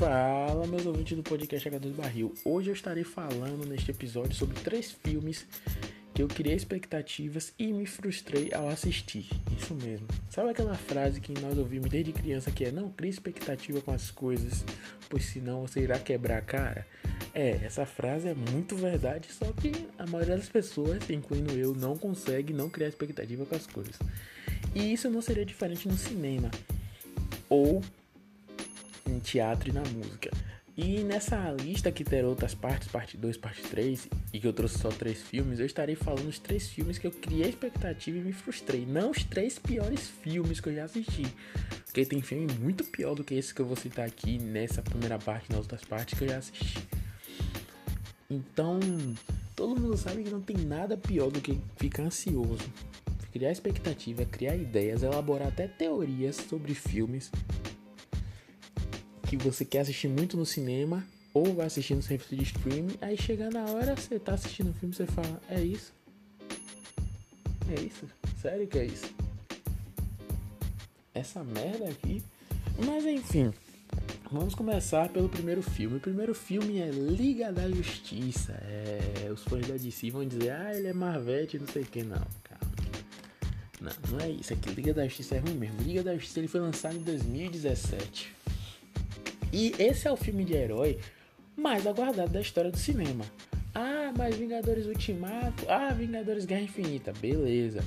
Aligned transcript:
Fala, 0.00 0.66
meus 0.66 0.86
ouvintes 0.86 1.14
do 1.14 1.22
podcast 1.22 1.68
H2 1.68 1.92
Barril. 1.92 2.32
Hoje 2.42 2.70
eu 2.70 2.74
estarei 2.74 3.04
falando 3.04 3.66
neste 3.66 3.90
episódio 3.90 4.34
sobre 4.34 4.58
três 4.60 4.92
filmes 4.92 5.46
que 6.14 6.22
eu 6.22 6.26
criei 6.26 6.56
expectativas 6.56 7.52
e 7.58 7.70
me 7.70 7.84
frustrei 7.84 8.50
ao 8.54 8.66
assistir. 8.70 9.28
Isso 9.54 9.74
mesmo. 9.74 10.08
Sabe 10.30 10.52
aquela 10.52 10.74
frase 10.74 11.20
que 11.20 11.38
nós 11.42 11.58
ouvimos 11.58 11.90
desde 11.90 12.14
criança 12.14 12.50
que 12.50 12.64
é 12.64 12.72
não 12.72 12.88
crie 12.88 13.10
expectativa 13.10 13.82
com 13.82 13.92
as 13.92 14.10
coisas, 14.10 14.64
pois 15.10 15.26
senão 15.26 15.66
você 15.66 15.80
irá 15.80 15.98
quebrar 15.98 16.38
a 16.38 16.40
cara? 16.40 16.86
É, 17.34 17.60
essa 17.62 17.84
frase 17.84 18.26
é 18.26 18.34
muito 18.34 18.74
verdade, 18.76 19.30
só 19.30 19.52
que 19.52 19.86
a 19.98 20.06
maioria 20.06 20.38
das 20.38 20.48
pessoas, 20.48 21.10
incluindo 21.10 21.52
eu, 21.52 21.74
não 21.74 21.94
consegue 21.98 22.54
não 22.54 22.70
criar 22.70 22.88
expectativa 22.88 23.44
com 23.44 23.54
as 23.54 23.66
coisas. 23.66 23.98
E 24.74 24.94
isso 24.94 25.10
não 25.10 25.20
seria 25.20 25.44
diferente 25.44 25.86
no 25.86 25.98
cinema 25.98 26.50
ou 27.50 27.82
em 29.10 29.18
teatro 29.18 29.70
e 29.70 29.72
na 29.72 29.82
música. 29.82 30.30
E 30.76 31.02
nessa 31.02 31.50
lista 31.50 31.92
que 31.92 32.02
terá 32.02 32.26
outras 32.26 32.54
partes, 32.54 32.88
parte 32.88 33.16
2, 33.16 33.36
parte 33.36 33.60
3, 33.62 34.08
e 34.32 34.40
que 34.40 34.46
eu 34.46 34.52
trouxe 34.52 34.78
só 34.78 34.88
três 34.88 35.20
filmes, 35.20 35.60
eu 35.60 35.66
estarei 35.66 35.94
falando 35.94 36.28
os 36.28 36.38
três 36.38 36.68
filmes 36.68 36.96
que 36.96 37.06
eu 37.06 37.10
criei 37.10 37.50
expectativa 37.50 38.16
e 38.16 38.22
me 38.22 38.32
frustrei. 38.32 38.86
Não 38.86 39.10
os 39.10 39.22
três 39.24 39.58
piores 39.58 40.08
filmes 40.08 40.58
que 40.58 40.68
eu 40.70 40.74
já 40.74 40.84
assisti. 40.84 41.26
Porque 41.84 42.06
tem 42.06 42.22
filme 42.22 42.46
muito 42.58 42.84
pior 42.84 43.14
do 43.14 43.22
que 43.22 43.34
esse 43.34 43.52
que 43.52 43.60
eu 43.60 43.66
vou 43.66 43.76
citar 43.76 44.06
aqui 44.06 44.38
nessa 44.38 44.80
primeira 44.80 45.18
parte 45.18 45.50
nas 45.50 45.60
outras 45.60 45.84
partes 45.84 46.18
que 46.18 46.24
eu 46.24 46.28
já 46.28 46.38
assisti. 46.38 46.78
Então, 48.30 48.80
todo 49.56 49.78
mundo 49.78 49.96
sabe 49.96 50.22
que 50.22 50.30
não 50.30 50.40
tem 50.40 50.56
nada 50.56 50.96
pior 50.96 51.30
do 51.30 51.40
que 51.40 51.60
ficar 51.76 52.04
ansioso, 52.04 52.72
criar 53.32 53.50
expectativa, 53.50 54.24
criar 54.24 54.56
ideias, 54.56 55.02
elaborar 55.02 55.48
até 55.48 55.66
teorias 55.66 56.36
sobre 56.36 56.74
filmes 56.74 57.30
que 59.30 59.36
você 59.36 59.64
quer 59.64 59.80
assistir 59.80 60.08
muito 60.08 60.36
no 60.36 60.44
cinema 60.44 61.06
ou 61.32 61.54
vai 61.54 61.66
assistir 61.66 61.94
no 61.94 62.02
serviço 62.02 62.34
de 62.34 62.42
streaming, 62.42 62.96
aí 63.00 63.16
chega 63.16 63.48
na 63.48 63.64
hora, 63.66 63.94
você 63.94 64.18
tá 64.18 64.34
assistindo 64.34 64.70
o 64.70 64.74
filme, 64.74 64.92
você 64.92 65.06
fala, 65.06 65.40
é 65.48 65.62
isso? 65.62 65.92
É 67.70 67.80
isso? 67.80 68.06
Sério 68.42 68.66
que 68.66 68.78
é 68.78 68.86
isso? 68.86 69.14
Essa 71.14 71.44
merda 71.44 71.88
aqui? 71.88 72.20
Mas 72.84 73.04
enfim, 73.04 73.52
vamos 74.32 74.56
começar 74.56 75.08
pelo 75.10 75.28
primeiro 75.28 75.62
filme. 75.62 75.98
O 75.98 76.00
primeiro 76.00 76.34
filme 76.34 76.80
é 76.80 76.90
Liga 76.90 77.52
da 77.52 77.70
Justiça. 77.70 78.52
É, 78.64 79.30
os 79.30 79.44
fãs 79.44 79.64
da 79.68 79.76
DC 79.76 80.10
vão 80.10 80.26
dizer, 80.26 80.50
ah, 80.50 80.74
ele 80.74 80.88
é 80.88 80.92
Marvete, 80.92 81.56
não 81.56 81.68
sei 81.68 81.82
o 81.82 81.86
que, 81.86 82.02
não, 82.02 82.26
cara. 82.42 82.60
Não, 83.80 83.92
não 84.10 84.24
é 84.24 84.28
isso. 84.28 84.52
Aqui, 84.52 84.70
Liga 84.70 84.92
da 84.92 85.04
Justiça 85.06 85.36
é 85.36 85.38
ruim 85.38 85.54
mesmo. 85.54 85.80
Liga 85.82 86.02
da 86.02 86.14
Justiça 86.14 86.40
ele 86.40 86.48
foi 86.48 86.60
lançado 86.60 86.96
em 86.96 87.02
2017. 87.02 88.40
E 89.52 89.74
esse 89.78 90.06
é 90.06 90.12
o 90.12 90.16
filme 90.16 90.44
de 90.44 90.54
herói 90.54 90.98
mais 91.56 91.86
aguardado 91.86 92.30
da 92.30 92.40
história 92.40 92.70
do 92.70 92.78
cinema. 92.78 93.24
Ah, 93.74 94.12
mas 94.16 94.36
Vingadores 94.36 94.86
Ultimato. 94.86 95.64
Ah, 95.68 95.92
Vingadores 95.92 96.44
Guerra 96.44 96.62
Infinita. 96.62 97.12
Beleza. 97.12 97.84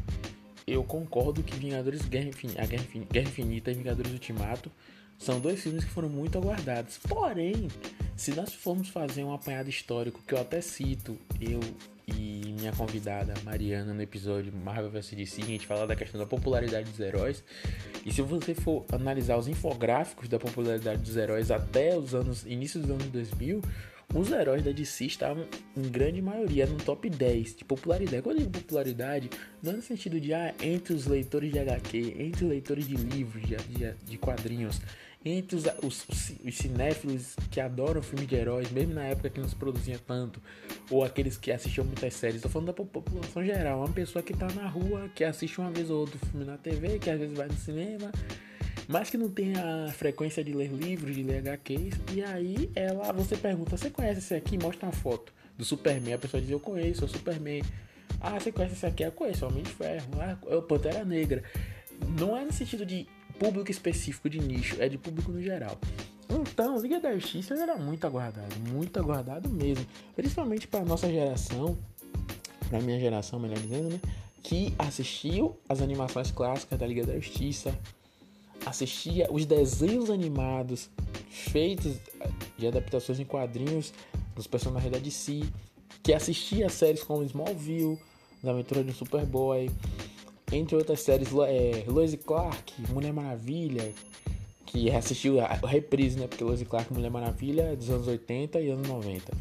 Eu 0.65 0.83
concordo 0.83 1.43
que 1.43 1.55
Vingadores 1.55 2.03
Guerra 2.05 2.29
Infinita, 2.29 2.61
a 2.61 2.65
Guerra 2.65 2.83
Infinita, 3.27 3.71
e 3.71 3.73
Vingadores 3.73 4.11
Ultimato 4.11 4.71
são 5.17 5.39
dois 5.39 5.61
filmes 5.61 5.83
que 5.83 5.89
foram 5.89 6.09
muito 6.09 6.37
aguardados. 6.37 6.97
Porém, 6.97 7.67
se 8.15 8.31
nós 8.31 8.53
formos 8.53 8.89
fazer 8.89 9.23
um 9.23 9.33
apanhado 9.33 9.69
histórico, 9.69 10.21
que 10.25 10.33
eu 10.33 10.39
até 10.39 10.61
cito, 10.61 11.17
eu 11.39 11.59
e 12.17 12.53
minha 12.53 12.71
convidada 12.71 13.33
Mariana 13.43 13.93
no 13.93 14.01
episódio 14.01 14.53
Marvel 14.53 14.89
vs 14.89 15.11
DC, 15.11 15.41
a 15.41 15.45
gente 15.45 15.67
fala 15.67 15.85
da 15.85 15.95
questão 15.95 16.19
da 16.19 16.25
popularidade 16.25 16.89
dos 16.89 16.99
heróis. 16.99 17.43
E 18.05 18.11
se 18.11 18.21
você 18.21 18.53
for 18.53 18.85
analisar 18.91 19.37
os 19.37 19.47
infográficos 19.47 20.27
da 20.27 20.39
popularidade 20.39 21.01
dos 21.01 21.17
heróis 21.17 21.51
até 21.51 21.97
os 21.97 22.15
anos 22.15 22.45
início 22.45 22.79
dos 22.79 22.89
anos 22.89 23.05
2000, 23.07 23.61
os 24.13 24.31
heróis 24.31 24.63
da 24.63 24.71
DC 24.71 25.05
estavam 25.05 25.45
em 25.75 25.81
grande 25.89 26.21
maioria 26.21 26.67
no 26.67 26.77
top 26.77 27.09
10 27.09 27.55
de 27.55 27.65
popularidade. 27.65 28.21
Quando 28.21 28.35
eu 28.37 28.41
digo 28.41 28.51
popularidade, 28.51 29.29
não 29.61 29.71
é 29.71 29.75
no 29.75 29.81
sentido 29.81 30.19
de 30.19 30.33
ah, 30.33 30.53
entre 30.61 30.93
os 30.93 31.07
leitores 31.07 31.51
de 31.51 31.57
HQ, 31.57 32.15
entre 32.19 32.45
os 32.45 32.49
leitores 32.49 32.87
de 32.87 32.95
livros, 32.95 33.41
de, 33.41 33.55
de, 33.55 33.93
de 33.93 34.17
quadrinhos, 34.19 34.79
entre 35.25 35.55
os, 35.55 35.63
os, 35.81 36.05
os, 36.43 36.55
cinéfilos 36.55 37.35
que 37.49 37.61
adoram 37.61 38.01
filme 38.01 38.25
de 38.25 38.35
heróis, 38.35 38.69
mesmo 38.71 38.93
na 38.93 39.05
época 39.05 39.29
que 39.29 39.39
não 39.39 39.47
se 39.47 39.55
produzia 39.55 39.97
tanto, 40.05 40.41
ou 40.89 41.03
aqueles 41.03 41.37
que 41.37 41.51
assistiam 41.51 41.85
muitas 41.85 42.13
séries, 42.13 42.37
estou 42.37 42.51
falando 42.51 42.67
da 42.67 42.73
população 42.73 43.43
geral, 43.43 43.79
uma 43.79 43.89
pessoa 43.89 44.21
que 44.21 44.33
está 44.33 44.47
na 44.47 44.67
rua, 44.67 45.09
que 45.15 45.23
assiste 45.23 45.59
uma 45.59 45.71
vez 45.71 45.89
ou 45.89 46.01
outra 46.01 46.19
filme 46.19 46.45
na 46.45 46.57
TV, 46.57 46.99
que 46.99 47.09
às 47.09 47.19
vezes 47.19 47.37
vai 47.37 47.47
no 47.47 47.55
cinema, 47.55 48.11
mas 48.87 49.09
que 49.09 49.17
não 49.17 49.29
tem 49.29 49.55
a 49.55 49.89
frequência 49.93 50.43
de 50.43 50.51
ler 50.51 50.69
livros, 50.69 51.15
de 51.15 51.23
ler 51.23 51.37
HQs, 51.37 51.99
e 52.13 52.21
aí 52.21 52.69
ela, 52.75 53.13
você 53.13 53.37
pergunta, 53.37 53.77
você 53.77 53.89
conhece 53.89 54.19
esse 54.19 54.35
aqui? 54.35 54.57
Mostra 54.61 54.87
uma 54.87 54.91
foto 54.91 55.33
do 55.57 55.63
Superman, 55.63 56.15
a 56.15 56.17
pessoa 56.17 56.41
diz, 56.41 56.51
eu 56.51 56.59
conheço, 56.59 57.03
é 57.03 57.05
o 57.05 57.09
Superman. 57.09 57.63
Ah, 58.19 58.39
você 58.39 58.51
conhece 58.51 58.75
esse 58.75 58.85
aqui? 58.85 59.03
Eu 59.03 59.11
conheço, 59.11 59.45
é 59.45 59.47
Homem 59.47 59.63
de 59.63 59.69
Ferro, 59.69 60.07
ah, 60.19 60.37
é 60.47 60.55
o 60.55 60.61
Pantera 60.61 61.05
Negra. 61.05 61.43
Não 62.19 62.37
é 62.37 62.43
no 62.43 62.51
sentido 62.51 62.85
de 62.85 63.07
público 63.43 63.69
específico 63.69 64.29
de 64.29 64.39
nicho, 64.39 64.81
é 64.81 64.87
de 64.87 64.97
público 64.97 65.29
no 65.29 65.41
geral. 65.41 65.77
Então, 66.29 66.79
Liga 66.79 67.01
da 67.01 67.13
Justiça 67.13 67.53
era 67.55 67.75
muito 67.75 68.07
aguardado, 68.07 68.55
muito 68.71 68.97
aguardado 68.97 69.49
mesmo, 69.49 69.85
principalmente 70.15 70.65
para 70.65 70.85
nossa 70.85 71.11
geração, 71.11 71.77
para 72.69 72.79
minha 72.79 72.97
geração, 72.97 73.39
melhor 73.39 73.59
dizendo, 73.59 73.89
né, 73.89 73.99
que 74.41 74.73
assistiu 74.79 75.57
as 75.67 75.81
animações 75.81 76.31
clássicas 76.31 76.79
da 76.79 76.87
Liga 76.87 77.05
da 77.05 77.15
Justiça, 77.15 77.77
assistia 78.65 79.27
os 79.29 79.45
desenhos 79.45 80.09
animados 80.09 80.89
feitos 81.29 81.97
de 82.57 82.65
adaptações 82.65 83.19
em 83.19 83.25
quadrinhos 83.25 83.93
dos 84.33 84.47
personagens 84.47 84.89
da 84.89 84.97
DC, 84.97 85.41
que 86.01 86.13
assistia 86.13 86.69
séries 86.69 87.03
como 87.03 87.23
Smallville, 87.23 87.99
da 88.41 88.51
Aventura 88.51 88.83
do 88.83 88.93
Superboy, 88.93 89.69
entre 90.53 90.75
outras 90.75 91.01
séries, 91.01 91.29
é, 91.47 91.83
Lois 91.87 92.15
Clark, 92.15 92.73
Mulher 92.91 93.13
Maravilha, 93.13 93.91
que 94.65 94.89
assistiu 94.91 95.39
a 95.39 95.55
reprise, 95.67 96.19
né? 96.19 96.27
Porque 96.27 96.43
Lois 96.43 96.61
Clark 96.63 96.93
Mulher 96.93 97.11
Maravilha 97.11 97.63
é 97.63 97.75
dos 97.75 97.89
anos 97.89 98.07
80 98.07 98.59
e 98.61 98.69
anos 98.69 98.87
90. 98.87 99.31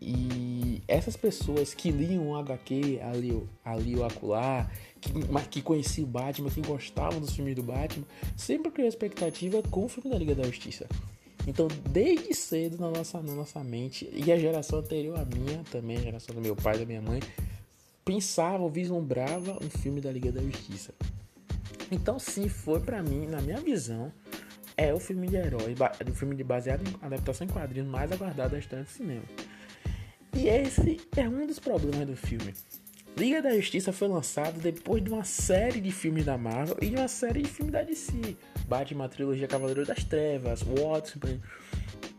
E 0.00 0.82
essas 0.86 1.16
pessoas 1.16 1.74
que 1.74 1.90
liam 1.90 2.30
o 2.30 2.36
HQ 2.36 3.00
ali, 3.02 3.42
ali 3.64 3.96
o 3.96 4.04
acolá, 4.04 4.70
que, 5.00 5.10
que 5.50 5.62
conheciam 5.62 6.06
o 6.06 6.10
Batman, 6.10 6.50
que 6.50 6.60
gostavam 6.60 7.20
dos 7.20 7.34
filmes 7.34 7.56
do 7.56 7.62
Batman, 7.62 8.06
sempre 8.36 8.70
criou 8.70 8.88
expectativa 8.88 9.62
com 9.64 9.84
o 9.84 9.88
filme 9.88 10.10
da 10.10 10.18
Liga 10.18 10.34
da 10.34 10.44
Justiça. 10.44 10.86
Então, 11.46 11.68
desde 11.90 12.34
cedo 12.34 12.76
na 12.78 12.90
nossa, 12.90 13.20
na 13.22 13.32
nossa 13.32 13.62
mente, 13.62 14.08
e 14.12 14.32
a 14.32 14.38
geração 14.38 14.80
anterior 14.80 15.18
à 15.18 15.24
minha 15.24 15.62
também, 15.70 15.96
a 15.96 16.02
geração 16.02 16.34
do 16.34 16.40
meu 16.40 16.56
pai 16.56 16.78
da 16.78 16.84
minha 16.84 17.00
mãe, 17.00 17.20
pensava 18.06 18.68
vislumbrava 18.68 19.58
um 19.60 19.68
filme 19.68 20.00
da 20.00 20.12
Liga 20.12 20.30
da 20.30 20.40
Justiça. 20.40 20.94
Então, 21.90 22.20
sim, 22.20 22.48
foi 22.48 22.78
para 22.78 23.02
mim, 23.02 23.26
na 23.26 23.40
minha 23.40 23.60
visão, 23.60 24.12
é 24.76 24.94
o 24.94 25.00
filme 25.00 25.26
de 25.26 25.34
herói, 25.34 25.74
o 26.08 26.14
filme 26.14 26.36
de 26.36 26.44
baseado 26.44 26.86
em 26.86 27.04
adaptação 27.04 27.46
em 27.46 27.50
quadrinhos 27.50 27.88
mais 27.88 28.12
aguardado 28.12 28.50
da 28.50 28.58
história 28.58 28.84
do 28.84 28.90
cinema. 28.90 29.24
E 30.32 30.46
esse 30.46 31.00
é 31.16 31.28
um 31.28 31.46
dos 31.46 31.58
problemas 31.58 32.06
do 32.06 32.16
filme. 32.16 32.54
Liga 33.16 33.42
da 33.42 33.56
Justiça 33.56 33.92
foi 33.92 34.06
lançado 34.06 34.60
depois 34.60 35.02
de 35.02 35.10
uma 35.10 35.24
série 35.24 35.80
de 35.80 35.90
filmes 35.90 36.24
da 36.24 36.38
Marvel 36.38 36.76
e 36.80 36.90
de 36.90 36.96
uma 36.96 37.08
série 37.08 37.42
de 37.42 37.48
filmes 37.48 37.72
da 37.72 37.82
DC. 37.82 38.36
Batman, 38.68 39.08
trilogia 39.08 39.48
Cavaleiro 39.48 39.84
das 39.84 40.04
Trevas, 40.04 40.62
Watchmen, 40.62 41.40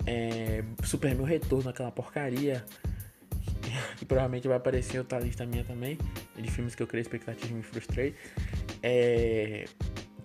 é, 0.06 0.64
Superman 0.84 1.26
Retorno, 1.26 1.70
aquela 1.70 1.92
porcaria, 1.92 2.66
que 3.98 4.06
provavelmente 4.06 4.48
vai 4.48 4.58
aparecer 4.58 5.00
outra 5.00 5.20
lista 5.20 5.46
minha 5.46 5.64
também, 5.64 5.98
de 6.36 6.52
filmes 6.52 6.76
que 6.76 6.84
eu 6.84 6.88
criei 6.88 7.02
expectativa 7.02 7.52
e 7.52 7.56
me 7.56 7.64
frustrei. 7.64 8.16
É, 8.82 9.66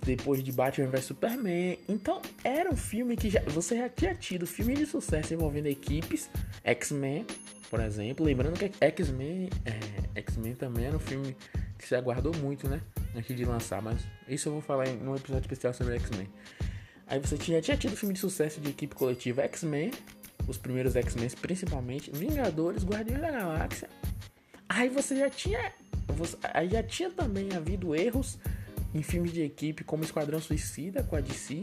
depois 0.04 0.42
de 0.42 0.52
Batman 0.52 0.88
vs 0.88 1.04
Superman. 1.04 1.78
Então, 1.88 2.20
era 2.44 2.70
um 2.70 2.76
filme 2.76 3.16
que 3.16 3.30
já, 3.30 3.40
você 3.42 3.76
já 3.76 3.88
tinha 3.88 4.14
tido 4.14 4.46
filme 4.46 4.74
de 4.74 4.86
sucesso 4.86 5.32
envolvendo 5.32 5.66
equipes, 5.66 6.28
X-Men, 6.64 7.24
por 7.70 7.80
exemplo. 7.80 8.26
Lembrando 8.26 8.58
que 8.58 8.70
X-Men 8.80 9.48
é, 9.64 10.20
X-Men 10.20 10.54
também 10.54 10.86
era 10.86 10.96
um 10.96 11.00
filme 11.00 11.36
que 11.78 11.86
se 11.86 11.94
aguardou 11.94 12.34
muito, 12.36 12.68
né? 12.68 12.80
Antes 13.14 13.36
de 13.36 13.44
lançar, 13.44 13.82
mas 13.82 14.02
isso 14.28 14.48
eu 14.48 14.54
vou 14.54 14.62
falar 14.62 14.88
em 14.88 14.96
um 15.06 15.14
episódio 15.14 15.42
especial 15.42 15.72
sobre 15.72 15.94
X-Men. 15.96 16.28
Aí 17.06 17.18
você 17.18 17.36
tinha, 17.36 17.60
tinha 17.60 17.76
tido 17.76 17.96
filme 17.96 18.14
de 18.14 18.20
sucesso 18.20 18.60
de 18.60 18.70
equipe 18.70 18.94
coletiva 18.94 19.42
X-Men, 19.42 19.90
os 20.46 20.58
primeiros 20.58 20.96
X-Men 20.96 21.28
principalmente, 21.40 22.10
Vingadores, 22.10 22.84
Guardiões 22.84 23.20
da 23.20 23.30
Galáxia. 23.30 23.88
Aí 24.68 24.88
você 24.88 25.16
já 25.16 25.30
tinha. 25.30 25.72
Você, 26.08 26.36
aí 26.42 26.68
já 26.68 26.82
tinha 26.82 27.10
também 27.10 27.54
havido 27.54 27.94
erros 27.94 28.38
em 28.94 29.02
filmes 29.02 29.32
de 29.32 29.42
equipe 29.42 29.84
como 29.84 30.04
Esquadrão 30.04 30.40
Suicida 30.40 31.02
com 31.02 31.16
a 31.16 31.20
DC. 31.20 31.62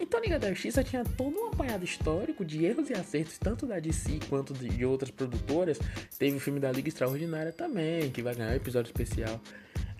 Então 0.00 0.20
Liga 0.20 0.38
da 0.38 0.48
Justiça 0.50 0.84
tinha 0.84 1.04
todo 1.04 1.36
um 1.36 1.48
apanhado 1.48 1.84
histórico 1.84 2.44
de 2.44 2.64
erros 2.64 2.88
e 2.88 2.94
acertos, 2.94 3.36
tanto 3.36 3.66
da 3.66 3.80
DC 3.80 4.20
quanto 4.28 4.54
de 4.54 4.84
outras 4.84 5.10
produtoras. 5.10 5.78
Teve 6.18 6.36
o 6.36 6.40
filme 6.40 6.60
da 6.60 6.70
Liga 6.70 6.88
Extraordinária 6.88 7.52
também, 7.52 8.10
que 8.10 8.22
vai 8.22 8.34
ganhar 8.34 8.52
um 8.52 8.56
episódio 8.56 8.88
especial. 8.88 9.40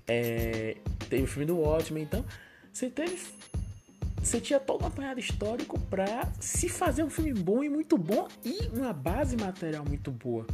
É, 0.07 0.77
teve 1.11 1.25
o 1.25 1.27
filme 1.27 1.45
do 1.45 1.59
Watchmen, 1.59 2.05
então 2.05 2.25
você 2.73 2.89
teve 2.89 3.19
você 4.21 4.41
tinha 4.41 4.61
todo 4.61 4.83
um 4.83 4.87
apanhado 4.87 5.21
histórico 5.21 5.79
pra 5.79 6.31
se 6.41 6.69
fazer 6.69 7.03
um 7.03 7.11
filme 7.11 7.33
bom 7.33 7.63
e 7.63 7.69
muito 7.69 7.97
bom 7.97 8.29
e 8.45 8.69
uma 8.77 8.93
base 8.93 9.37
material 9.37 9.85
muito 9.85 10.11
boa. 10.11 10.47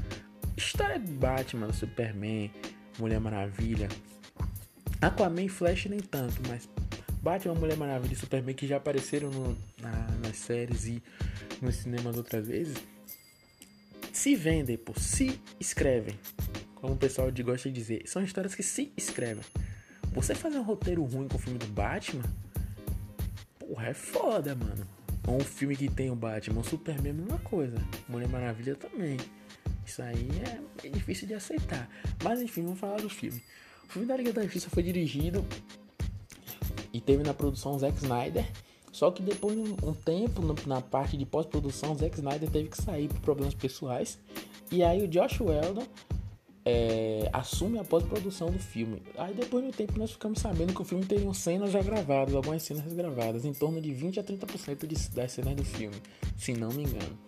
História 0.57 0.99
de 0.99 1.11
Batman, 1.11 1.73
Superman, 1.73 2.51
Mulher 2.99 3.21
Maravilha, 3.21 3.89
Aquaman 5.01 5.43
e 5.43 5.49
Flash 5.49 5.87
nem 5.87 6.01
tanto, 6.01 6.41
mas 6.49 6.69
Batman, 7.21 7.55
Mulher 7.55 7.77
Maravilha 7.77 8.13
e 8.13 8.17
Superman 8.17 8.55
que 8.55 8.67
já 8.67 8.77
apareceram 8.77 9.31
no, 9.31 9.57
na, 9.81 10.09
nas 10.23 10.37
séries 10.37 10.87
e 10.87 11.03
nos 11.61 11.77
cinemas 11.77 12.17
outras 12.17 12.47
vezes, 12.47 12.77
se 14.13 14.37
vendem, 14.37 14.77
pô, 14.77 14.93
se 14.99 15.41
escrevem. 15.59 16.19
Como 16.77 16.95
o 16.95 16.97
pessoal 16.97 17.31
de 17.31 17.43
gosta 17.43 17.69
de 17.69 17.75
dizer, 17.75 18.03
são 18.07 18.23
histórias 18.23 18.55
que 18.55 18.63
se 18.63 18.93
escrevem. 18.97 19.43
Você 20.13 20.35
fazer 20.35 20.59
um 20.59 20.63
roteiro 20.63 21.03
ruim 21.03 21.27
com 21.27 21.37
o 21.37 21.41
filme 21.41 21.59
do 21.59 21.67
Batman, 21.67 22.23
porra, 23.67 23.89
é 23.89 23.95
foda, 23.95 24.55
mano. 24.55 24.87
Ou 25.27 25.37
um 25.37 25.41
filme 25.41 25.75
que 25.75 25.89
tem 25.89 26.11
o 26.11 26.15
Batman, 26.15 26.61
o 26.61 26.65
Superman, 26.65 27.11
a 27.11 27.15
mesma 27.15 27.39
coisa. 27.39 27.77
Mulher 28.09 28.29
Maravilha 28.29 28.75
também. 28.75 29.17
Isso 29.87 30.03
aí 30.03 30.29
é, 30.83 30.87
é 30.87 30.91
difícil 30.91 31.27
de 31.27 31.35
aceitar. 31.35 31.89
Mas 32.23 32.41
enfim, 32.43 32.63
vamos 32.63 32.79
falar 32.79 33.01
do 33.01 33.09
filme. 33.09 33.43
O 33.89 33.93
filme 33.93 34.07
da 34.07 34.17
Liga 34.17 34.33
da 34.33 34.43
Justiça 34.43 34.69
foi 34.71 34.83
dirigido 34.83 35.45
e 36.93 37.01
teve 37.01 37.23
na 37.23 37.33
produção 37.33 37.79
Zack 37.79 37.97
Snyder. 37.97 38.47
Só 38.93 39.11
que 39.11 39.23
depois 39.23 39.57
de 39.57 39.63
um 39.85 39.93
tempo, 39.93 40.41
na 40.67 40.81
parte 40.81 41.17
de 41.17 41.27
pós-produção, 41.27 41.97
Zack 41.97 42.17
Snyder 42.17 42.49
teve 42.51 42.69
que 42.69 42.81
sair 42.81 43.09
por 43.09 43.21
problemas 43.21 43.55
pessoais. 43.55 44.19
E 44.71 44.83
aí 44.83 45.03
o 45.03 45.09
Josh 45.09 45.41
Weldon 45.41 45.87
é, 46.65 47.29
assume 47.33 47.79
a 47.79 47.85
pós-produção 47.85 48.51
do 48.51 48.59
filme. 48.59 49.03
Aí 49.19 49.35
depois 49.35 49.65
do 49.65 49.71
tempo 49.71 49.99
nós 49.99 50.13
ficamos 50.13 50.41
sabendo 50.41 50.73
que 50.73 50.81
o 50.81 50.85
filme 50.85 51.05
teria 51.05 51.33
cenas 51.35 51.71
já 51.71 51.83
gravadas, 51.83 52.35
algumas 52.35 52.63
cenas 52.63 52.91
gravadas, 52.93 53.45
em 53.45 53.53
torno 53.53 53.81
de 53.81 53.93
20 53.93 54.21
a 54.21 54.25
30% 54.25 54.87
de, 54.87 55.11
das 55.11 55.33
cenas 55.33 55.55
do 55.55 55.65
filme, 55.65 55.97
se 56.37 56.53
não 56.55 56.71
me 56.71 56.85
engano. 56.85 57.19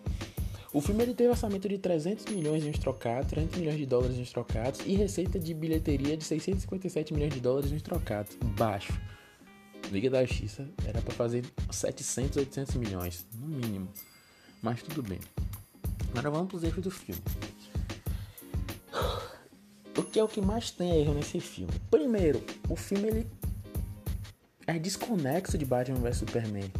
O 0.73 0.81
filme 0.81 1.01
ele 1.03 1.13
teve 1.13 1.29
orçamento 1.29 1.67
de 1.69 1.77
300 1.77 2.25
milhões 2.25 2.63
de 2.63 2.71
trocados, 2.71 3.29
300 3.29 3.57
milhões 3.57 3.77
de 3.77 3.85
dólares 3.85 4.17
em 4.17 4.23
trocados 4.25 4.81
e 4.85 4.95
receita 4.95 5.39
de 5.39 5.53
bilheteria 5.53 6.17
de 6.17 6.23
657 6.23 7.13
milhões 7.13 7.33
de 7.33 7.39
dólares 7.39 7.71
em 7.71 7.79
trocados, 7.79 8.35
baixo. 8.57 8.93
Liga 9.91 10.09
da 10.09 10.25
Justiça 10.25 10.67
era 10.85 11.01
para 11.01 11.13
fazer 11.13 11.45
700, 11.71 12.37
800 12.37 12.75
milhões, 12.75 13.25
no 13.33 13.47
mínimo. 13.47 13.87
Mas 14.61 14.83
tudo 14.83 15.01
bem. 15.01 15.19
Agora 16.11 16.29
vamos 16.29 16.47
para 16.47 16.57
os 16.57 16.63
erros 16.63 16.83
do 16.83 16.91
filme. 16.91 17.21
O 19.97 20.03
que 20.03 20.19
é 20.19 20.23
o 20.23 20.27
que 20.27 20.39
mais 20.39 20.69
tem 20.69 21.01
erro 21.01 21.15
nesse 21.15 21.39
filme? 21.39 21.73
Primeiro, 21.89 22.39
o 22.69 22.75
filme 22.75 23.07
ele 23.07 23.27
é 24.67 24.77
desconexo 24.77 25.57
de 25.57 25.65
Batman 25.65 25.99
vs 25.99 26.17
Superman. 26.17 26.71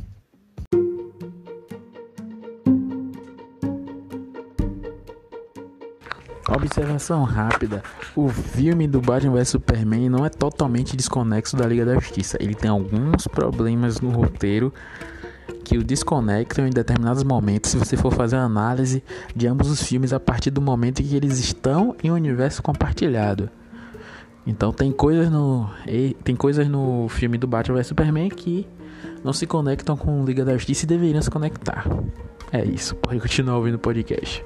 Observação 6.47 7.23
rápida: 7.23 7.83
o 8.15 8.29
filme 8.29 8.87
do 8.87 9.01
Batman 9.01 9.33
vs 9.33 9.49
Superman 9.49 10.09
não 10.09 10.23
é 10.23 10.29
totalmente 10.29 10.95
desconexo 10.95 11.57
da 11.57 11.65
Liga 11.65 11.85
da 11.85 11.95
Justiça. 11.95 12.37
Ele 12.39 12.53
tem 12.53 12.69
alguns 12.69 13.27
problemas 13.27 13.99
no 13.99 14.11
roteiro 14.11 14.71
que 15.67 15.77
o 15.77 15.83
desconectam 15.83 16.65
em 16.65 16.69
determinados 16.69 17.23
momentos 17.23 17.71
se 17.71 17.77
você 17.77 17.97
for 17.97 18.13
fazer 18.13 18.37
uma 18.37 18.45
análise 18.45 19.03
de 19.35 19.47
ambos 19.47 19.69
os 19.69 19.83
filmes 19.83 20.13
a 20.13 20.19
partir 20.19 20.49
do 20.49 20.61
momento 20.61 21.01
em 21.01 21.05
que 21.05 21.13
eles 21.13 21.37
estão 21.39 21.93
em 22.01 22.09
um 22.09 22.13
universo 22.13 22.63
compartilhado. 22.63 23.49
Então 24.45 24.71
tem 24.71 24.93
coisas 24.93 25.29
no 25.29 25.69
tem 26.23 26.37
coisas 26.37 26.69
no 26.69 27.09
filme 27.09 27.37
do 27.37 27.45
Batman 27.45 27.75
vs 27.75 27.87
Superman 27.87 28.29
que 28.29 28.65
não 29.21 29.33
se 29.33 29.45
conectam 29.45 29.97
com 29.97 30.23
Liga 30.23 30.45
da 30.45 30.53
Justiça 30.53 30.85
e 30.85 30.87
deveriam 30.87 31.21
se 31.21 31.29
conectar. 31.29 31.85
É 32.49 32.63
isso, 32.63 32.95
pode 32.95 33.19
continuar 33.19 33.57
ouvindo 33.57 33.75
o 33.75 33.79
podcast. 33.79 34.45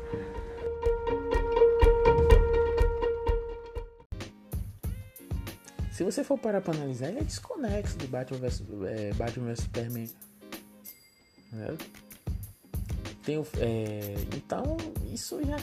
Se 5.92 6.04
você 6.04 6.24
for 6.24 6.40
parar 6.40 6.62
pra 6.62 6.74
analisar, 6.74 7.10
ele 7.10 7.20
é 7.20 7.24
desconexo 7.24 7.96
do 8.00 8.08
Batman 8.08 8.40
vs, 8.40 8.64
é, 8.88 9.14
Batman 9.14 9.50
vs 9.50 9.60
Superman. 9.60 10.10
Né? 11.52 11.78
É, 13.60 14.16
então, 14.36 14.78
isso 15.14 15.40
já 15.46 15.58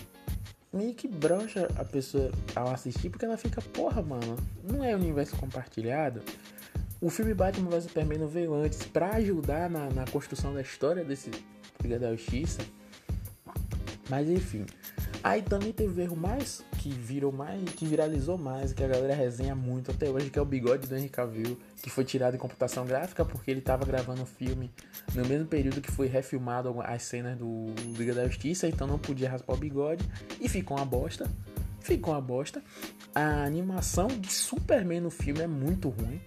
meio 0.73 0.95
que 0.95 1.09
brocha 1.09 1.69
a 1.77 1.85
pessoa 1.85 2.31
ao 2.55 2.69
assistir, 2.69 3.11
porque 3.11 3.25
ela 3.25 3.37
fica, 3.37 3.61
porra, 3.61 4.03
mano, 4.03 4.37
não 4.63 4.85
é 4.85 4.95
universo 4.95 5.37
compartilhado. 5.37 6.23
O 7.01 7.11
filme 7.11 7.33
Batman 7.33 7.71
vs 7.71 7.85
Superman 7.85 8.27
veio 8.27 8.55
antes 8.55 8.85
para 8.85 9.17
ajudar 9.17 9.71
na, 9.71 9.89
na 9.91 10.05
construção 10.07 10.53
da 10.53 10.61
história 10.61 11.05
desse 11.05 11.31
Liga 11.83 11.99
da 11.99 12.11
Justiça. 12.15 12.61
Mas 14.11 14.29
enfim, 14.29 14.67
Aí 15.23 15.43
também 15.43 15.73
teve 15.73 16.01
o 16.01 16.03
erro 16.03 16.17
mais 16.17 16.65
que 16.79 16.91
virou 16.91 17.33
mais, 17.33 17.63
que 17.71 17.85
viralizou 17.85 18.39
mais, 18.39 18.73
que 18.73 18.83
a 18.85 18.89
galera 18.89 19.15
resenha 19.15 19.55
muito 19.55 19.91
até 19.91 20.09
hoje, 20.09 20.31
que 20.31 20.39
é 20.39 20.43
o 20.43 20.45
bigode 20.45 20.87
do 20.87 20.97
Henry 20.97 21.09
Cavill, 21.09 21.59
que 21.83 21.91
foi 21.91 22.05
tirado 22.05 22.35
em 22.35 22.39
computação 22.39 22.87
gráfica 22.87 23.25
porque 23.25 23.51
ele 23.51 23.61
estava 23.61 23.85
gravando 23.85 24.23
o 24.23 24.27
filme 24.27 24.71
no 25.15 25.25
mesmo 25.27 25.47
período 25.47 25.81
que 25.81 25.91
foi 25.91 26.07
refilmado 26.07 26.75
as 26.83 27.03
cenas 27.03 27.37
do 27.37 27.67
Liga 27.97 28.15
da 28.15 28.27
Justiça, 28.27 28.69
então 28.69 28.87
não 28.87 28.99
podia 28.99 29.29
raspar 29.29 29.55
o 29.55 29.57
bigode 29.57 30.05
e 30.41 30.49
ficou 30.49 30.77
uma 30.77 30.87
bosta. 30.87 31.29
Ficou 31.81 32.15
uma 32.15 32.21
bosta. 32.21 32.63
A 33.15 33.45
animação 33.45 34.07
de 34.09 34.31
Superman 34.33 35.01
no 35.01 35.11
filme 35.11 35.41
é 35.41 35.47
muito 35.47 35.89
ruim, 35.89 36.21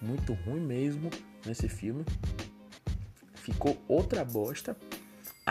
muito 0.00 0.32
ruim 0.32 0.60
mesmo 0.60 1.10
nesse 1.46 1.68
filme. 1.68 2.04
Ficou 3.34 3.76
outra 3.88 4.24
bosta. 4.24 4.76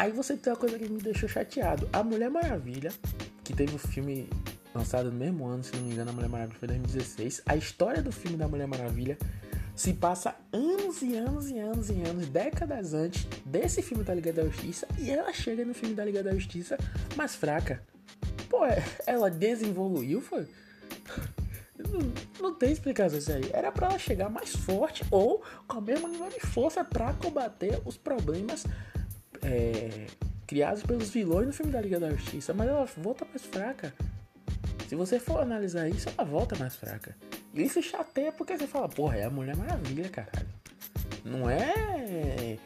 Aí 0.01 0.12
você 0.12 0.36
tem 0.36 0.51
uma 0.51 0.57
coisa 0.57 0.80
que 0.80 0.89
me 0.89 1.00
deixou 1.00 1.30
chateado. 1.30 1.88
A 1.94 2.03
Mulher 2.03 2.31
Maravilha, 2.31 2.92
que 3.44 3.53
teve 3.53 3.75
um 3.75 3.77
filme 3.77 4.27
lançado 4.74 5.12
no 5.12 5.15
mesmo 5.15 5.45
ano, 5.45 5.63
se 5.63 5.75
não 5.75 5.83
me 5.83 5.94
engano, 5.94 6.09
a 6.09 6.13
Mulher 6.13 6.27
Maravilha 6.27 6.57
foi 6.57 6.68
2016. 6.69 7.44
A 7.45 7.56
história 7.56 8.01
do 8.01 8.12
filme 8.12 8.36
da 8.36 8.48
Mulher 8.48 8.65
Maravilha 8.65 9.15
se 9.75 9.94
passa 9.94 10.36
anos 10.51 11.03
e 11.03 11.15
anos 11.15 11.51
e 11.51 11.59
anos 11.59 11.92
e 11.92 12.01
anos, 12.01 12.27
décadas 12.27 12.95
antes 12.95 13.27
desse 13.45 13.83
filme 13.83 14.03
da 14.03 14.15
Liga 14.15 14.33
da 14.33 14.44
Justiça, 14.44 14.88
e 14.98 15.12
ela 15.12 15.31
chega 15.33 15.63
no 15.63 15.75
filme 15.75 15.94
da 15.94 16.03
Liga 16.03 16.24
da 16.24 16.33
Justiça 16.33 16.80
mais 17.15 17.36
fraca. 17.36 17.83
Pô, 18.50 18.65
é, 18.65 18.83
ela 19.06 19.30
desenvoluiu, 19.30 20.19
foi? 20.19 20.48
Não, 21.77 22.50
não 22.50 22.56
tem 22.56 22.71
explicação 22.71 23.19
isso 23.19 23.31
aí. 23.31 23.51
Era 23.53 23.71
para 23.71 23.89
ela 23.89 24.00
chegar 24.00 24.30
mais 24.30 24.56
forte 24.56 25.03
ou 25.12 25.43
com 25.67 25.77
a 25.77 25.81
mesma 25.81 26.10
nível 26.10 26.29
de 26.29 26.39
força 26.39 26.84
para 26.84 27.13
combater 27.13 27.79
os 27.86 27.98
problemas 27.98 28.65
é, 29.43 30.07
criados 30.48 30.83
pelos 30.83 31.10
vilões 31.10 31.48
no 31.48 31.53
filme 31.53 31.71
da 31.71 31.81
Liga 31.81 32.00
da 32.00 32.10
Justiça, 32.10 32.53
mas 32.53 32.67
ela 32.67 32.86
volta 32.98 33.25
mais 33.25 33.45
fraca. 33.45 33.93
Se 34.88 34.95
você 34.95 35.19
for 35.19 35.41
analisar 35.41 35.88
isso, 35.88 36.10
ela 36.10 36.27
volta 36.27 36.55
mais 36.57 36.75
fraca. 36.75 37.15
E 37.53 37.63
isso 37.63 37.81
chateia 37.81 38.31
porque 38.31 38.57
você 38.57 38.67
fala, 38.67 38.89
porra, 38.89 39.17
é 39.17 39.24
a 39.24 39.29
Mulher 39.29 39.55
Maravilha, 39.55 40.10
caralho. 40.10 40.50
Não 41.24 41.50
é 41.50 42.57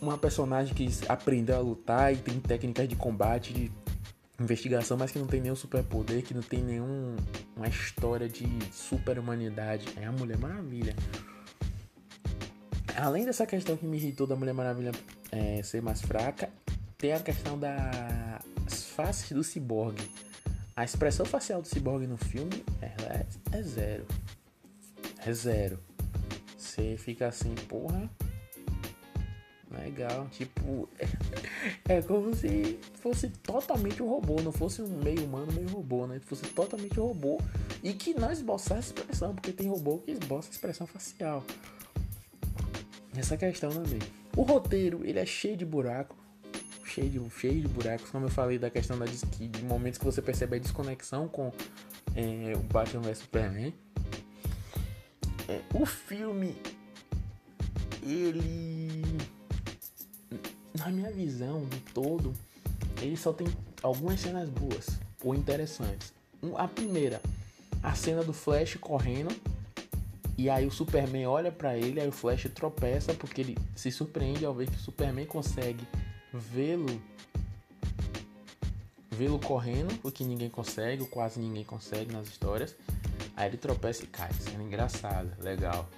uma 0.00 0.18
personagem 0.18 0.74
que 0.74 0.88
aprendeu 1.08 1.56
a 1.56 1.60
lutar 1.60 2.12
e 2.12 2.16
tem 2.16 2.38
técnicas 2.38 2.88
de 2.88 2.96
combate, 2.96 3.52
de 3.52 3.72
investigação, 4.38 4.96
mas 4.96 5.10
que 5.10 5.18
não 5.18 5.26
tem 5.26 5.40
nenhum 5.40 5.56
superpoder, 5.56 6.22
que 6.22 6.34
não 6.34 6.42
tem 6.42 6.62
nenhuma 6.62 7.16
história 7.68 8.28
de 8.28 8.46
super 8.72 9.18
humanidade. 9.18 9.86
É 9.96 10.04
a 10.04 10.12
Mulher 10.12 10.38
Maravilha. 10.38 10.94
Além 12.96 13.24
dessa 13.24 13.46
questão 13.46 13.76
que 13.76 13.86
me 13.86 13.96
irritou 13.96 14.26
da 14.26 14.36
Mulher 14.36 14.52
Maravilha 14.52 14.92
é, 15.32 15.62
ser 15.62 15.82
mais 15.82 16.00
fraca, 16.00 16.50
tem 16.98 17.12
a 17.12 17.20
questão 17.20 17.58
das 17.58 18.84
faces 18.94 19.32
do 19.32 19.42
ciborgue. 19.42 20.08
A 20.76 20.84
expressão 20.84 21.26
facial 21.26 21.60
do 21.60 21.68
ciborgue 21.68 22.06
no 22.06 22.16
filme 22.16 22.64
é, 22.80 23.26
é 23.50 23.62
zero. 23.62 24.06
É 25.26 25.32
zero. 25.32 25.78
Você 26.56 26.96
fica 26.96 27.26
assim, 27.26 27.54
porra. 27.68 28.08
Legal. 29.70 30.28
Tipo, 30.30 30.88
é, 31.88 31.96
é 31.96 32.02
como 32.02 32.34
se 32.34 32.78
fosse 33.00 33.28
totalmente 33.28 34.02
um 34.02 34.08
robô, 34.08 34.40
não 34.40 34.52
fosse 34.52 34.82
um 34.82 34.88
meio 35.02 35.24
humano, 35.24 35.52
meio 35.52 35.68
robô, 35.68 36.06
né? 36.06 36.20
Fosse 36.20 36.44
totalmente 36.48 36.98
um 37.00 37.06
robô 37.06 37.40
e 37.82 37.92
que 37.94 38.14
não 38.14 38.30
esboçasse 38.30 38.88
expressão, 38.88 39.34
porque 39.34 39.52
tem 39.52 39.68
robô 39.68 39.98
que 39.98 40.12
esboça 40.12 40.50
expressão 40.50 40.86
facial. 40.86 41.44
Essa 43.16 43.36
questão 43.36 43.70
também. 43.70 44.21
O 44.36 44.42
roteiro, 44.42 45.04
ele 45.04 45.18
é 45.18 45.26
cheio 45.26 45.56
de 45.56 45.64
buraco. 45.64 46.16
Cheio 46.84 47.08
de, 47.08 47.30
cheio 47.30 47.62
de 47.62 47.68
buracos, 47.68 48.10
como 48.10 48.26
eu 48.26 48.30
falei 48.30 48.58
da 48.58 48.68
questão 48.68 48.98
da 48.98 49.06
de, 49.06 49.64
momentos 49.64 49.98
que 49.98 50.04
você 50.04 50.20
percebe 50.20 50.56
a 50.56 50.58
desconexão 50.58 51.26
com 51.26 51.50
é, 52.14 52.52
o 52.54 52.60
Batman 52.60 53.02
vs 53.02 53.18
Superman. 53.18 53.74
É, 55.48 55.60
o 55.74 55.86
filme, 55.86 56.56
ele, 58.02 59.02
na 60.78 60.88
minha 60.90 61.10
visão 61.10 61.64
de 61.66 61.78
todo, 61.94 62.34
ele 63.00 63.16
só 63.16 63.32
tem 63.32 63.46
algumas 63.82 64.20
cenas 64.20 64.48
boas 64.50 64.98
ou 65.24 65.34
interessantes. 65.34 66.12
A 66.56 66.68
primeira, 66.68 67.22
a 67.82 67.94
cena 67.94 68.22
do 68.22 68.32
Flash 68.32 68.76
correndo 68.76 69.34
E 70.42 70.50
aí 70.50 70.66
o 70.66 70.72
Superman 70.72 71.24
olha 71.26 71.52
para 71.52 71.78
ele, 71.78 72.00
aí 72.00 72.08
o 72.08 72.10
Flash 72.10 72.48
tropeça 72.52 73.14
porque 73.14 73.42
ele 73.42 73.58
se 73.76 73.92
surpreende 73.92 74.44
ao 74.44 74.52
ver 74.52 74.68
que 74.68 74.74
o 74.74 74.80
Superman 74.80 75.24
consegue 75.24 75.86
vê-lo 76.32 77.00
vê-lo 79.08 79.38
correndo, 79.38 79.96
o 80.02 80.10
que 80.10 80.24
ninguém 80.24 80.50
consegue, 80.50 81.02
ou 81.02 81.06
quase 81.06 81.38
ninguém 81.38 81.62
consegue 81.62 82.12
nas 82.12 82.26
histórias. 82.26 82.74
Aí 83.36 83.50
ele 83.50 83.56
tropeça 83.56 84.02
e 84.02 84.08
cai, 84.08 84.32
cena 84.32 84.64
engraçada, 84.64 85.32
legal. 85.40 85.88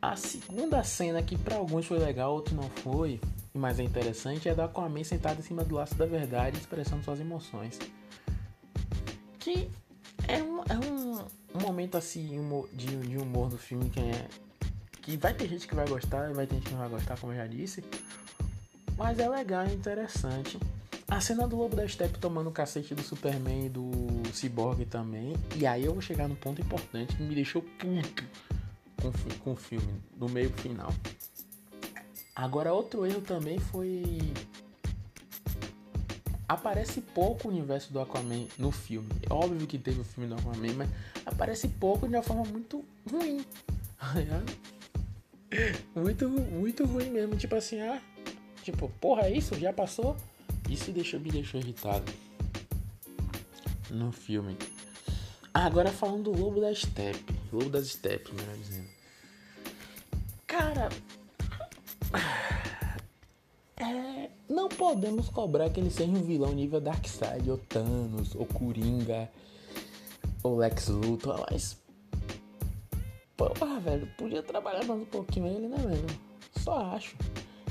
A 0.00 0.14
segunda 0.14 0.84
cena 0.84 1.20
que 1.20 1.36
para 1.36 1.56
alguns 1.56 1.86
foi 1.86 1.98
legal, 1.98 2.34
outros 2.34 2.54
não 2.54 2.70
foi, 2.70 3.20
mas 3.52 3.80
é 3.80 3.82
interessante, 3.82 4.48
é 4.48 4.54
da 4.54 4.66
Aquaman 4.66 5.02
sentado 5.02 5.40
em 5.40 5.42
cima 5.42 5.64
do 5.64 5.74
laço 5.74 5.96
da 5.96 6.06
verdade, 6.06 6.56
expressando 6.56 7.02
suas 7.02 7.18
emoções. 7.18 7.80
Que 9.40 9.68
é 10.28 10.42
um, 10.42 10.60
é 10.60 10.78
um, 10.78 11.24
um 11.54 11.60
momento 11.60 11.96
assim 11.96 12.40
de, 12.72 12.96
de 12.96 13.18
humor 13.18 13.48
do 13.48 13.58
filme 13.58 13.90
que 13.90 14.00
é. 14.00 14.28
Que 15.02 15.16
vai 15.16 15.32
ter 15.32 15.48
gente 15.48 15.68
que 15.68 15.74
vai 15.74 15.86
gostar 15.86 16.30
e 16.30 16.34
vai 16.34 16.46
ter 16.46 16.56
gente 16.56 16.66
que 16.66 16.72
não 16.72 16.80
vai 16.80 16.88
gostar, 16.88 17.18
como 17.18 17.32
eu 17.32 17.36
já 17.36 17.46
disse. 17.46 17.84
Mas 18.96 19.18
é 19.18 19.28
legal, 19.28 19.62
é 19.62 19.72
interessante. 19.72 20.58
A 21.08 21.20
cena 21.20 21.46
do 21.46 21.56
Lobo 21.56 21.76
da 21.76 21.86
Steppe 21.86 22.18
tomando 22.18 22.48
o 22.48 22.52
cacete 22.52 22.92
do 22.92 23.02
Superman 23.02 23.66
e 23.66 23.68
do 23.68 23.90
Cyborg 24.32 24.84
também. 24.86 25.34
E 25.54 25.64
aí 25.64 25.84
eu 25.84 25.92
vou 25.92 26.02
chegar 26.02 26.26
no 26.26 26.34
ponto 26.34 26.60
importante 26.60 27.14
que 27.14 27.22
me 27.22 27.34
deixou 27.34 27.62
puto 27.62 28.24
com, 29.00 29.12
com 29.44 29.52
o 29.52 29.56
filme, 29.56 30.02
do 30.16 30.28
meio 30.28 30.50
final. 30.50 30.92
Agora, 32.34 32.72
outro 32.72 33.06
erro 33.06 33.20
também 33.20 33.58
foi. 33.58 34.20
Aparece 36.48 37.00
pouco 37.00 37.48
o 37.48 37.50
universo 37.50 37.92
do 37.92 38.00
Aquaman 38.00 38.46
no 38.56 38.70
filme. 38.70 39.08
É 39.28 39.32
óbvio 39.32 39.66
que 39.66 39.78
teve 39.78 40.00
o 40.00 40.04
filme 40.04 40.28
do 40.28 40.36
Aquaman, 40.36 40.74
mas 40.74 40.88
aparece 41.24 41.66
pouco 41.68 42.06
de 42.06 42.14
uma 42.14 42.22
forma 42.22 42.44
muito 42.44 42.84
ruim. 43.10 43.44
muito, 45.94 46.28
muito 46.28 46.84
ruim 46.84 47.10
mesmo. 47.10 47.36
Tipo 47.36 47.56
assim, 47.56 47.80
ah, 47.80 48.00
tipo, 48.62 48.88
porra, 49.00 49.22
é 49.22 49.32
isso? 49.32 49.58
Já 49.58 49.72
passou? 49.72 50.16
Isso 50.70 50.92
deixou, 50.92 51.18
me 51.18 51.30
deixou 51.30 51.60
irritado 51.60 52.12
no 53.90 54.12
filme. 54.12 54.56
agora 55.52 55.90
falando 55.90 56.30
do 56.30 56.38
Lobo 56.38 56.60
da 56.60 56.74
Steppe. 56.74 57.34
Lobo 57.52 57.70
das 57.70 57.88
Steppe, 57.88 58.32
melhor 58.34 58.56
dizendo. 58.56 58.88
Cara. 60.46 60.88
É, 63.86 64.30
não 64.48 64.68
podemos 64.68 65.28
cobrar 65.28 65.70
que 65.70 65.78
ele 65.78 65.90
seja 65.90 66.10
um 66.10 66.22
vilão 66.22 66.52
nível 66.52 66.80
Darkseid, 66.80 67.48
ou 67.48 67.58
Thanos, 67.58 68.34
ou 68.34 68.44
Coringa, 68.46 69.30
ou 70.42 70.56
Lex 70.56 70.88
Luthor, 70.88 71.46
mas. 71.48 71.78
Porra, 73.36 73.78
velho, 73.80 74.08
podia 74.18 74.42
trabalhar 74.42 74.84
mais 74.84 75.00
um 75.00 75.04
pouquinho 75.04 75.46
ele, 75.46 75.68
né, 75.68 75.76
velho? 75.76 76.06
Só 76.58 76.78
acho. 76.94 77.16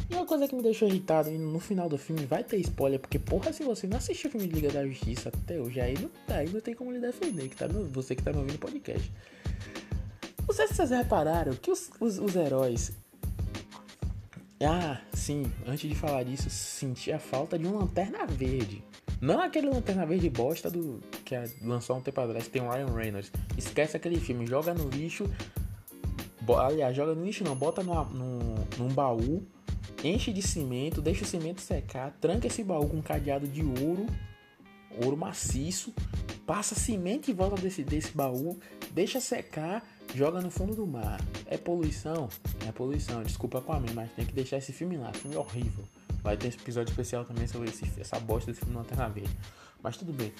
E 0.09 0.13
uma 0.13 0.25
coisa 0.25 0.47
que 0.47 0.55
me 0.55 0.61
deixou 0.61 0.87
irritado 0.87 1.31
no 1.31 1.59
final 1.59 1.89
do 1.89 1.97
filme 1.97 2.25
vai 2.25 2.43
ter 2.43 2.57
spoiler, 2.57 2.99
porque 2.99 3.17
porra, 3.17 3.51
se 3.51 3.63
você 3.63 3.87
não 3.87 3.97
assistiu 3.97 4.29
o 4.29 4.31
filme 4.31 4.47
de 4.47 4.53
Liga 4.53 4.71
da 4.71 4.85
Justiça 4.85 5.29
até 5.29 5.59
hoje, 5.59 5.81
aí 5.81 5.95
não, 5.99 6.11
aí 6.35 6.47
não 6.47 6.61
tem 6.61 6.75
como 6.75 6.91
lhe 6.91 6.99
defender, 6.99 7.49
que 7.49 7.55
tá 7.55 7.67
você 7.67 8.15
que 8.15 8.21
tá 8.21 8.31
me 8.31 8.37
ouvindo 8.37 8.53
no 8.53 8.59
podcast. 8.59 9.11
Não 10.47 10.53
sei 10.53 10.67
se 10.67 10.75
vocês 10.75 10.91
repararam 10.91 11.55
que 11.55 11.71
os, 11.71 11.89
os, 11.99 12.19
os 12.19 12.35
heróis. 12.35 12.91
Ah, 14.67 14.99
sim, 15.13 15.51
antes 15.67 15.87
de 15.87 15.95
falar 15.95 16.23
disso, 16.23 16.49
senti 16.49 17.11
a 17.11 17.19
falta 17.19 17.57
de 17.57 17.67
uma 17.67 17.81
lanterna 17.81 18.25
verde. 18.25 18.83
Não 19.21 19.39
aquele 19.39 19.69
lanterna 19.69 20.05
verde 20.05 20.29
bosta 20.29 20.69
do 20.71 20.99
que 21.23 21.35
lançou 21.61 21.97
um 21.97 22.01
tempo 22.01 22.19
atrás, 22.19 22.47
tem 22.47 22.61
o 22.61 22.69
Ryan 22.69 22.93
Reynolds. 22.93 23.31
Esquece 23.57 23.95
aquele 23.95 24.19
filme, 24.19 24.47
joga 24.47 24.73
no 24.73 24.89
lixo. 24.89 25.29
Bo, 26.41 26.57
aliás, 26.57 26.95
joga 26.95 27.13
no 27.13 27.23
lixo 27.23 27.43
não, 27.43 27.55
bota 27.55 27.83
no, 27.83 28.05
no, 28.05 28.55
num 28.77 28.87
baú 28.87 29.45
enche 30.03 30.31
de 30.31 30.41
cimento, 30.41 31.01
deixa 31.01 31.23
o 31.23 31.27
cimento 31.27 31.61
secar, 31.61 32.11
tranca 32.21 32.47
esse 32.47 32.63
baú 32.63 32.87
com 32.87 32.97
um 32.97 33.01
cadeado 33.01 33.47
de 33.47 33.63
ouro, 33.63 34.05
ouro 35.03 35.17
maciço, 35.17 35.93
passa 36.45 36.75
cimento 36.75 37.29
em 37.29 37.33
volta 37.33 37.61
desse, 37.61 37.83
desse 37.83 38.11
baú, 38.11 38.57
deixa 38.91 39.19
secar, 39.19 39.83
joga 40.13 40.41
no 40.41 40.51
fundo 40.51 40.75
do 40.75 40.85
mar. 40.85 41.19
É 41.47 41.57
poluição? 41.57 42.29
É 42.67 42.71
poluição, 42.71 43.23
desculpa 43.23 43.61
com 43.61 43.73
a 43.73 43.79
mim, 43.79 43.91
mas 43.93 44.11
tem 44.11 44.25
que 44.25 44.33
deixar 44.33 44.57
esse 44.57 44.71
filme 44.71 44.97
lá, 44.97 45.11
filme 45.13 45.35
horrível. 45.35 45.83
Vai 46.21 46.37
ter 46.37 46.47
episódio 46.47 46.91
especial 46.91 47.25
também 47.25 47.47
sobre 47.47 47.69
esse, 47.69 47.89
essa 47.99 48.19
bosta 48.19 48.51
desse 48.51 48.63
filme 48.63 48.75
Lanterna 48.75 49.09
Verde. 49.09 49.35
Mas 49.81 49.97
tudo 49.97 50.11
bem. 50.13 50.33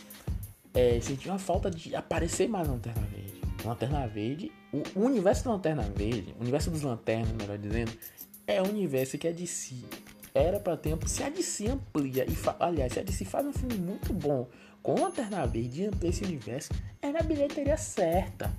É, 0.74 1.00
senti 1.00 1.30
uma 1.30 1.40
falta 1.40 1.70
de 1.72 1.96
aparecer 1.96 2.48
mais 2.50 2.68
na 2.68 2.74
Lanterna 2.74 3.08
Verde. 3.08 3.42
Lanterna 3.64 4.08
Verde, 4.08 4.52
o, 4.72 4.84
o 5.00 5.06
universo 5.06 5.46
da 5.46 5.52
Lanterna 5.52 5.84
Verde, 5.84 6.36
o 6.38 6.42
universo 6.42 6.70
dos 6.70 6.82
lanternas, 6.82 7.32
melhor 7.32 7.58
dizendo, 7.58 7.92
é 8.46 8.62
um 8.62 8.70
universo 8.70 9.18
que 9.18 9.28
a 9.28 9.32
DC 9.32 9.76
era 10.36 10.60
para 10.60 10.76
ter. 10.76 10.96
Se 11.08 11.24
a 11.24 11.30
DC 11.30 11.68
amplia, 11.70 12.26
e 12.26 12.36
aliás, 12.60 12.94
se 12.94 13.00
a 13.00 13.04
DC 13.04 13.24
faz 13.24 13.48
um 13.48 13.54
filme 13.54 13.78
muito 13.78 14.14
bom 14.14 14.48
com 14.84 15.00
Lanterna 15.00 15.48
Verde 15.48 15.84
e 15.84 15.86
amplia 15.88 16.10
esse 16.10 16.24
universo, 16.24 16.70
era 17.02 17.20
a 17.20 17.24
bilheteria 17.24 17.78
certa. 17.78 18.54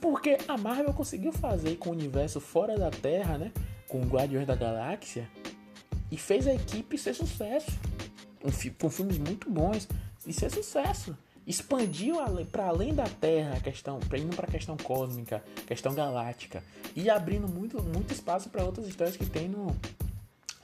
Porque 0.00 0.38
a 0.48 0.56
Marvel 0.56 0.92
conseguiu 0.94 1.32
fazer 1.32 1.76
com 1.76 1.90
o 1.90 1.92
universo 1.92 2.40
fora 2.40 2.76
da 2.76 2.90
Terra, 2.90 3.38
né? 3.38 3.52
Com 3.86 4.00
Guardiões 4.00 4.46
da 4.46 4.56
Galáxia. 4.56 5.28
E 6.10 6.16
fez 6.16 6.48
a 6.48 6.54
equipe 6.54 6.98
ser 6.98 7.14
sucesso. 7.14 7.70
Um, 8.42 8.50
com 8.80 8.90
filmes 8.90 9.18
muito 9.18 9.48
bons. 9.48 9.86
E 10.26 10.32
ser 10.32 10.50
sucesso 10.50 11.16
expandiu 11.46 12.16
para 12.50 12.66
além 12.66 12.94
da 12.94 13.04
Terra 13.04 13.56
a 13.56 13.60
questão, 13.60 13.98
indo 14.16 14.34
para 14.34 14.46
a 14.46 14.50
questão 14.50 14.76
cósmica, 14.76 15.42
questão 15.66 15.92
galáctica 15.94 16.62
e 16.94 17.10
abrindo 17.10 17.48
muito, 17.48 17.82
muito 17.82 18.12
espaço 18.12 18.48
para 18.48 18.64
outras 18.64 18.86
histórias 18.86 19.16
que 19.16 19.26
tem 19.26 19.48
no, 19.48 19.76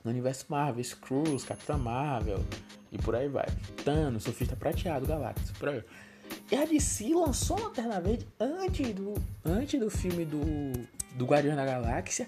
no 0.09 0.13
universo 0.13 0.47
Marvel, 0.49 0.81
Skrulls, 0.81 1.45
Capitã 1.45 1.77
Marvel 1.77 2.43
e 2.91 2.97
por 2.97 3.15
aí 3.15 3.29
vai. 3.29 3.47
Thanos, 3.85 4.25
Sofista 4.25 4.57
Prateado, 4.57 5.07
Galactus, 5.07 5.51
por 5.53 5.69
aí. 5.69 5.85
E 6.51 6.57
a 6.57 6.65
DC 6.65 7.15
lançou 7.15 7.61
Lanterna 7.61 8.01
Verde 8.01 8.27
antes 8.41 8.95
do, 8.95 9.15
antes 9.45 9.79
do 9.79 9.91
filme 9.91 10.25
do, 10.25 10.41
do 11.15 11.27
Guardião 11.27 11.55
da 11.55 11.65
Galáxia. 11.65 12.27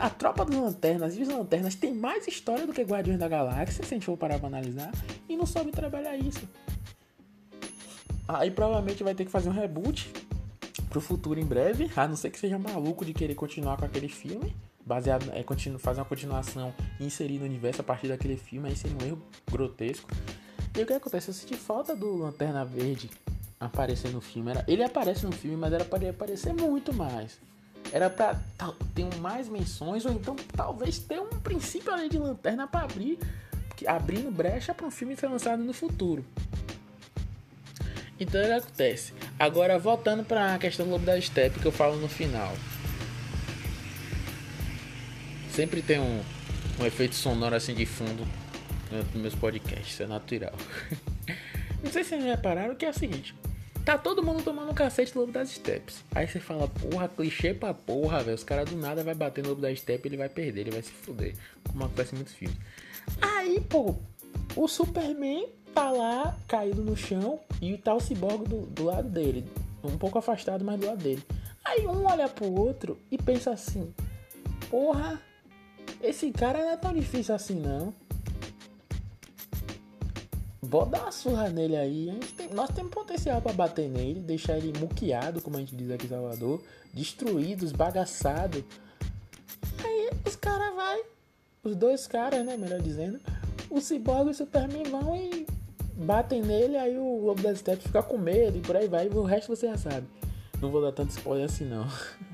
a 0.00 0.10
Tropa 0.10 0.44
dos 0.44 0.56
Lanternas 0.56 1.16
e 1.16 1.22
os 1.22 1.28
Lanternas 1.28 1.74
tem 1.74 1.92
mais 1.92 2.26
história 2.28 2.66
do 2.66 2.72
que 2.72 2.82
Guardiões 2.82 3.18
da 3.18 3.28
Galáxia, 3.28 3.84
se 3.84 3.92
a 3.92 3.96
gente 3.96 4.06
for 4.06 4.16
parar 4.16 4.38
pra 4.38 4.46
analisar, 4.46 4.92
e 5.28 5.36
não 5.36 5.46
soube 5.46 5.72
trabalhar 5.72 6.16
isso. 6.16 6.48
Aí 8.28 8.50
provavelmente 8.50 9.02
vai 9.02 9.14
ter 9.14 9.24
que 9.24 9.30
fazer 9.30 9.48
um 9.48 9.52
reboot 9.52 10.10
pro 10.88 11.00
futuro 11.00 11.40
em 11.40 11.44
breve, 11.44 11.90
a 11.96 12.06
não 12.06 12.14
ser 12.14 12.30
que 12.30 12.38
seja 12.38 12.58
maluco 12.58 13.04
de 13.04 13.12
querer 13.12 13.34
continuar 13.34 13.76
com 13.76 13.84
aquele 13.84 14.08
filme, 14.08 14.54
baseado 14.84 15.30
é 15.32 15.42
continu, 15.42 15.78
fazer 15.78 16.00
uma 16.00 16.06
continuação 16.06 16.74
e 16.98 17.04
inserir 17.04 17.38
no 17.38 17.44
universo 17.44 17.80
a 17.80 17.84
partir 17.84 18.08
daquele 18.08 18.36
filme, 18.36 18.68
aí 18.68 18.76
seria 18.76 18.96
um 18.96 19.06
erro 19.06 19.22
grotesco. 19.50 20.10
E 20.76 20.82
o 20.82 20.86
que 20.86 20.92
acontece? 20.92 21.28
Eu 21.28 21.34
senti 21.34 21.54
falta 21.54 21.94
do 21.94 22.16
Lanterna 22.16 22.64
Verde 22.64 23.10
aparecer 23.60 24.10
no 24.10 24.20
filme. 24.20 24.50
Era, 24.50 24.64
ele 24.66 24.82
aparece 24.82 25.24
no 25.24 25.32
filme, 25.32 25.56
mas 25.56 25.72
era 25.72 25.84
para 25.84 26.10
aparecer 26.10 26.52
muito 26.52 26.92
mais. 26.92 27.38
Era 27.92 28.08
pra 28.08 28.40
ter 28.94 29.14
mais 29.18 29.48
menções, 29.48 30.04
ou 30.06 30.12
então 30.12 30.34
talvez 30.56 30.98
ter 30.98 31.20
um 31.20 31.28
princípio 31.28 31.92
ali 31.92 32.08
de 32.08 32.18
lanterna 32.18 32.66
para 32.66 32.84
abrir, 32.84 33.18
abrindo 33.86 34.30
brecha 34.30 34.72
para 34.72 34.86
um 34.86 34.90
filme 34.90 35.16
ser 35.16 35.28
lançado 35.28 35.62
no 35.62 35.72
futuro. 35.72 36.24
Então 38.18 38.40
ele 38.40 38.52
acontece. 38.52 39.12
Agora 39.38 39.78
voltando 39.78 40.24
para 40.24 40.54
a 40.54 40.58
questão 40.58 40.86
do 40.86 40.92
Lobo 40.92 41.04
da 41.04 41.20
Steppe 41.20 41.60
que 41.60 41.66
eu 41.66 41.72
falo 41.72 41.96
no 41.96 42.08
final. 42.08 42.52
Sempre 45.52 45.82
tem 45.82 46.00
um, 46.00 46.22
um 46.80 46.86
efeito 46.86 47.14
sonoro 47.14 47.54
assim 47.54 47.74
de 47.74 47.84
fundo 47.84 48.26
nos 48.90 49.14
meus 49.14 49.34
podcasts, 49.34 50.00
é 50.00 50.06
natural. 50.06 50.54
Não 51.84 51.90
sei 51.92 52.02
se 52.02 52.10
vocês 52.10 52.24
repararam 52.24 52.74
que 52.74 52.86
é 52.86 52.90
o 52.90 52.94
seguinte. 52.94 53.34
Tá 53.84 53.98
todo 53.98 54.22
mundo 54.22 54.42
tomando 54.42 54.70
um 54.70 54.74
cacete 54.74 55.12
do 55.12 55.20
Lobo 55.20 55.32
das 55.32 55.50
Steps. 55.50 56.04
Aí 56.14 56.26
você 56.26 56.40
fala, 56.40 56.68
porra, 56.68 57.06
clichê 57.06 57.52
pra 57.52 57.74
porra, 57.74 58.22
velho. 58.22 58.34
Os 58.34 58.44
caras 58.44 58.70
do 58.70 58.76
nada 58.76 59.04
vai 59.04 59.14
bater 59.14 59.42
no 59.42 59.50
Lobo 59.50 59.60
das 59.60 59.78
Steps 59.78 60.06
ele 60.06 60.16
vai 60.16 60.28
perder, 60.28 60.62
ele 60.62 60.70
vai 60.70 60.82
se 60.82 60.90
fuder. 60.90 61.34
Como 61.68 61.84
acontece 61.84 62.14
em 62.14 62.16
muitos 62.16 62.34
filmes. 62.34 62.56
Aí, 63.20 63.60
pô, 63.60 63.96
o 64.56 64.66
Superman 64.66 65.48
tá 65.74 65.90
lá 65.90 66.34
caído 66.48 66.82
no 66.82 66.96
chão 66.96 67.40
e 67.60 67.76
tá 67.76 67.92
o 67.92 68.00
ciborgue 68.00 68.48
do, 68.48 68.66
do 68.66 68.84
lado 68.84 69.08
dele, 69.08 69.44
um 69.82 69.98
pouco 69.98 70.18
afastado, 70.18 70.64
mas 70.64 70.80
do 70.80 70.86
lado 70.86 71.02
dele. 71.02 71.22
Aí 71.64 71.86
um 71.86 72.06
olha 72.06 72.28
pro 72.28 72.50
outro 72.50 72.98
e 73.10 73.18
pensa 73.18 73.50
assim: 73.50 73.92
Porra, 74.70 75.20
esse 76.02 76.30
cara 76.32 76.58
não 76.58 76.70
é 76.70 76.76
tão 76.76 76.92
difícil 76.92 77.34
assim 77.34 77.54
não. 77.54 77.94
Dar 80.90 81.02
uma 81.02 81.12
surra 81.12 81.50
nele 81.50 81.76
aí. 81.76 82.18
Tem, 82.36 82.48
nós 82.48 82.70
temos 82.70 82.90
potencial 82.90 83.42
para 83.42 83.52
bater 83.52 83.90
nele, 83.90 84.20
deixar 84.20 84.56
ele 84.56 84.78
muqueado, 84.78 85.42
como 85.42 85.56
a 85.56 85.60
gente 85.60 85.76
diz 85.76 85.90
aqui 85.90 86.06
em 86.06 86.08
Salvador, 86.08 86.62
destruído, 86.94 87.64
esbagaçado. 87.64 88.64
Aí 89.84 90.10
os 90.26 90.34
caras 90.34 90.74
vai, 90.74 91.02
os 91.62 91.76
dois 91.76 92.06
caras, 92.06 92.44
né, 92.46 92.56
melhor 92.56 92.80
dizendo, 92.80 93.20
o 93.68 93.80
Cyborg 93.80 94.28
e 94.28 94.30
o 94.30 94.34
Superman 94.34 94.84
vão 94.84 95.14
e 95.14 95.46
batem 95.94 96.42
nele, 96.42 96.76
aí 96.76 96.96
o 96.96 97.24
Lobo 97.24 97.42
das 97.42 97.58
Steppes 97.58 97.86
fica 97.86 98.02
com 98.02 98.16
medo 98.16 98.56
e 98.56 98.60
por 98.60 98.76
aí 98.76 98.88
vai, 98.88 99.06
e 99.06 99.10
o 99.10 99.22
resto 99.22 99.54
você 99.54 99.66
já 99.68 99.76
sabe. 99.76 100.06
Não 100.60 100.70
vou 100.70 100.80
dar 100.80 100.92
tanto 100.92 101.10
spoiler 101.10 101.46
assim 101.46 101.64
não. 101.64 101.86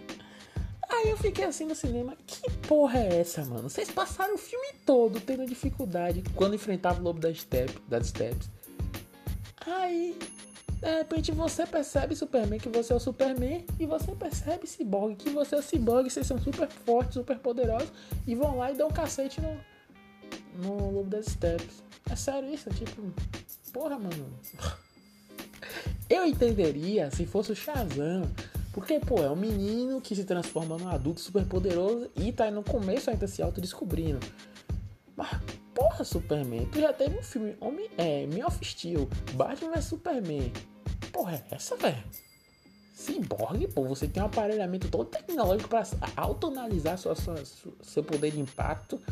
Aí 0.99 1.11
eu 1.11 1.17
fiquei 1.17 1.45
assim 1.45 1.65
no 1.65 1.77
cinema, 1.77 2.17
que 2.27 2.51
porra 2.67 2.99
é 2.99 3.21
essa, 3.21 3.45
mano? 3.45 3.71
Vocês 3.71 3.89
passaram 3.89 4.35
o 4.35 4.39
filme 4.39 4.67
todo 4.85 5.21
tendo 5.21 5.47
dificuldade 5.47 6.25
quando 6.35 6.57
enfrentava 6.57 6.99
o 6.99 7.05
lobo 7.05 7.21
das 7.21 7.41
steps, 7.41 7.77
das 7.87 8.09
steps. 8.09 8.51
Aí, 9.65 10.19
de 10.81 10.97
repente 10.97 11.31
você 11.31 11.65
percebe 11.65 12.17
Superman 12.17 12.59
que 12.59 12.69
você 12.69 12.93
é 12.93 12.97
o 12.97 13.01
Superman 13.01 13.65
e 13.79 13.87
você 13.87 14.11
percebe 14.11 14.67
Cyborg 14.67 15.15
que 15.15 15.31
você 15.31 15.55
é 15.55 15.59
o 15.59 15.63
Cyborg, 15.63 16.11
vocês 16.11 16.27
são 16.27 16.39
super 16.41 16.69
fortes, 16.69 17.15
super 17.15 17.39
poderosos 17.39 17.93
e 18.27 18.35
vão 18.35 18.59
lá 18.59 18.73
e 18.73 18.75
dão 18.75 18.89
um 18.89 18.93
cacete 18.93 19.41
no 19.41 19.57
no 20.59 20.91
lobo 20.91 21.09
das 21.09 21.27
steps. 21.27 21.85
É 22.11 22.17
sério 22.17 22.53
isso, 22.53 22.69
tipo, 22.71 23.01
porra, 23.73 23.99
mano. 23.99 24.29
Eu 26.11 26.27
entenderia 26.27 27.11
se 27.11 27.25
fosse 27.25 27.53
o 27.53 27.57
Shazam. 27.57 28.29
Porque, 28.79 29.01
pô, 29.01 29.21
é 29.25 29.29
um 29.29 29.35
menino 29.35 30.01
que 30.01 30.15
se 30.15 30.23
transforma 30.23 30.79
num 30.79 30.87
adulto 30.87 31.21
super 31.21 31.45
poderoso 31.45 32.09
e 32.15 32.31
tá 32.31 32.49
no 32.49 32.63
começo 32.63 33.11
ainda 33.11 33.27
se 33.27 33.43
autodescobrindo. 33.43 34.25
Mas, 35.17 35.31
porra, 35.75 36.05
Superman, 36.05 36.65
tu 36.67 36.81
já 36.81 36.93
teve 36.93 37.19
um 37.19 37.23
filme 37.23 37.57
Homem, 37.61 37.91
é, 37.99 38.25
Man 38.29 38.47
of 38.47 38.65
Steel, 38.65 39.09
Batman 39.35 39.73
vs 39.73 39.85
Superman. 39.85 40.53
Porra, 41.13 41.35
é 41.51 41.57
essa, 41.57 41.75
velho? 41.77 42.05
Cyborg, 42.95 43.67
pô, 43.75 43.83
você 43.83 44.07
tem 44.07 44.23
um 44.23 44.27
aparelhamento 44.27 44.89
todo 44.89 45.07
tecnológico 45.07 45.69
para 45.69 45.83
autoanalisar 46.17 46.97
sua, 46.99 47.17
sua, 47.17 47.43
seu 47.83 48.05
poder 48.05 48.31
de 48.31 48.39
impacto 48.39 49.03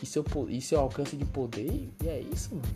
e 0.00 0.06
seu, 0.06 0.24
e 0.48 0.60
seu 0.60 0.78
alcance 0.78 1.16
de 1.16 1.24
poder. 1.24 1.90
E 2.04 2.08
é 2.08 2.20
isso, 2.20 2.54
mano. 2.54 2.68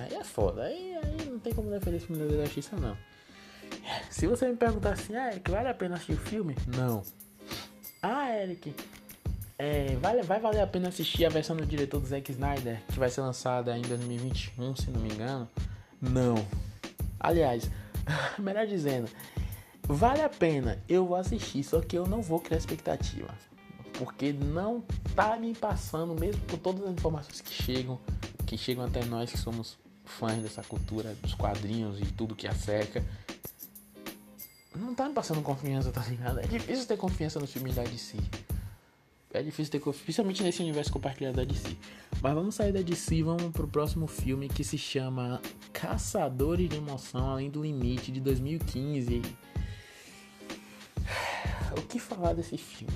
Aí 0.00 0.16
é 0.16 0.24
foda. 0.24 0.64
Aí, 0.64 0.96
aí 0.96 1.30
não 1.30 1.38
tem 1.38 1.54
como 1.54 1.70
defender 1.70 1.98
esse 1.98 2.06
filme 2.06 2.26
da 2.26 2.44
Justiça, 2.44 2.74
não. 2.74 2.96
Se 4.10 4.26
você 4.26 4.48
me 4.48 4.56
perguntar 4.56 4.92
assim, 4.92 5.14
ah, 5.14 5.30
Eric, 5.30 5.50
vale 5.50 5.68
a 5.68 5.74
pena 5.74 5.96
assistir 5.96 6.12
o 6.14 6.16
filme? 6.16 6.56
Não. 6.74 7.02
Ah, 8.02 8.30
Eric, 8.30 8.74
é, 9.58 9.96
vale, 9.96 10.22
vai 10.22 10.38
valer 10.38 10.60
a 10.60 10.66
pena 10.66 10.88
assistir 10.88 11.24
a 11.24 11.30
versão 11.30 11.56
do 11.56 11.64
diretor 11.64 12.00
do 12.00 12.06
Zack 12.06 12.30
Snyder, 12.30 12.82
que 12.88 12.98
vai 12.98 13.08
ser 13.08 13.22
lançada 13.22 13.76
em 13.76 13.82
2021, 13.82 14.76
se 14.76 14.90
não 14.90 15.00
me 15.00 15.08
engano? 15.08 15.48
Não. 16.00 16.34
Aliás, 17.18 17.70
melhor 18.38 18.66
dizendo, 18.66 19.08
vale 19.82 20.20
a 20.20 20.28
pena, 20.28 20.78
eu 20.88 21.06
vou 21.06 21.16
assistir, 21.16 21.64
só 21.64 21.80
que 21.80 21.96
eu 21.96 22.06
não 22.06 22.20
vou 22.20 22.38
criar 22.38 22.58
expectativa. 22.58 23.28
Porque 23.94 24.30
não 24.30 24.84
tá 25.14 25.36
me 25.36 25.54
passando, 25.54 26.14
mesmo 26.14 26.42
por 26.42 26.58
todas 26.58 26.84
as 26.84 26.90
informações 26.90 27.40
que 27.40 27.50
chegam, 27.50 27.98
que 28.46 28.58
chegam 28.58 28.84
até 28.84 29.02
nós 29.06 29.30
que 29.30 29.38
somos 29.38 29.78
fãs 30.04 30.42
dessa 30.42 30.62
cultura, 30.62 31.14
dos 31.22 31.34
quadrinhos 31.34 31.98
e 31.98 32.04
tudo 32.04 32.36
que 32.36 32.46
a 32.46 32.54
cerca 32.54 33.02
não 34.76 34.94
tá 34.94 35.08
me 35.08 35.14
passando 35.14 35.42
confiança, 35.42 35.90
tá 35.90 36.02
ligado? 36.02 36.40
É 36.40 36.46
difícil 36.46 36.86
ter 36.86 36.96
confiança 36.96 37.38
no 37.38 37.46
filme 37.46 37.72
da 37.72 37.82
DC. 37.82 38.16
É 39.32 39.42
difícil 39.42 39.72
ter 39.72 39.80
confiança, 39.80 40.04
principalmente 40.04 40.42
nesse 40.42 40.62
universo 40.62 40.92
compartilhado 40.92 41.36
da 41.36 41.44
DC. 41.44 41.76
Mas 42.22 42.34
vamos 42.34 42.54
sair 42.54 42.72
da 42.72 42.80
DC 42.80 43.22
vamos 43.22 43.52
pro 43.52 43.66
próximo 43.68 44.06
filme 44.06 44.48
que 44.48 44.64
se 44.64 44.78
chama 44.78 45.40
Caçadores 45.72 46.68
de 46.68 46.76
Emoção 46.76 47.30
Além 47.30 47.50
do 47.50 47.62
Limite, 47.62 48.10
de 48.10 48.20
2015. 48.20 49.22
O 51.76 51.82
que 51.82 51.98
falar 51.98 52.32
desse 52.32 52.56
filme? 52.56 52.94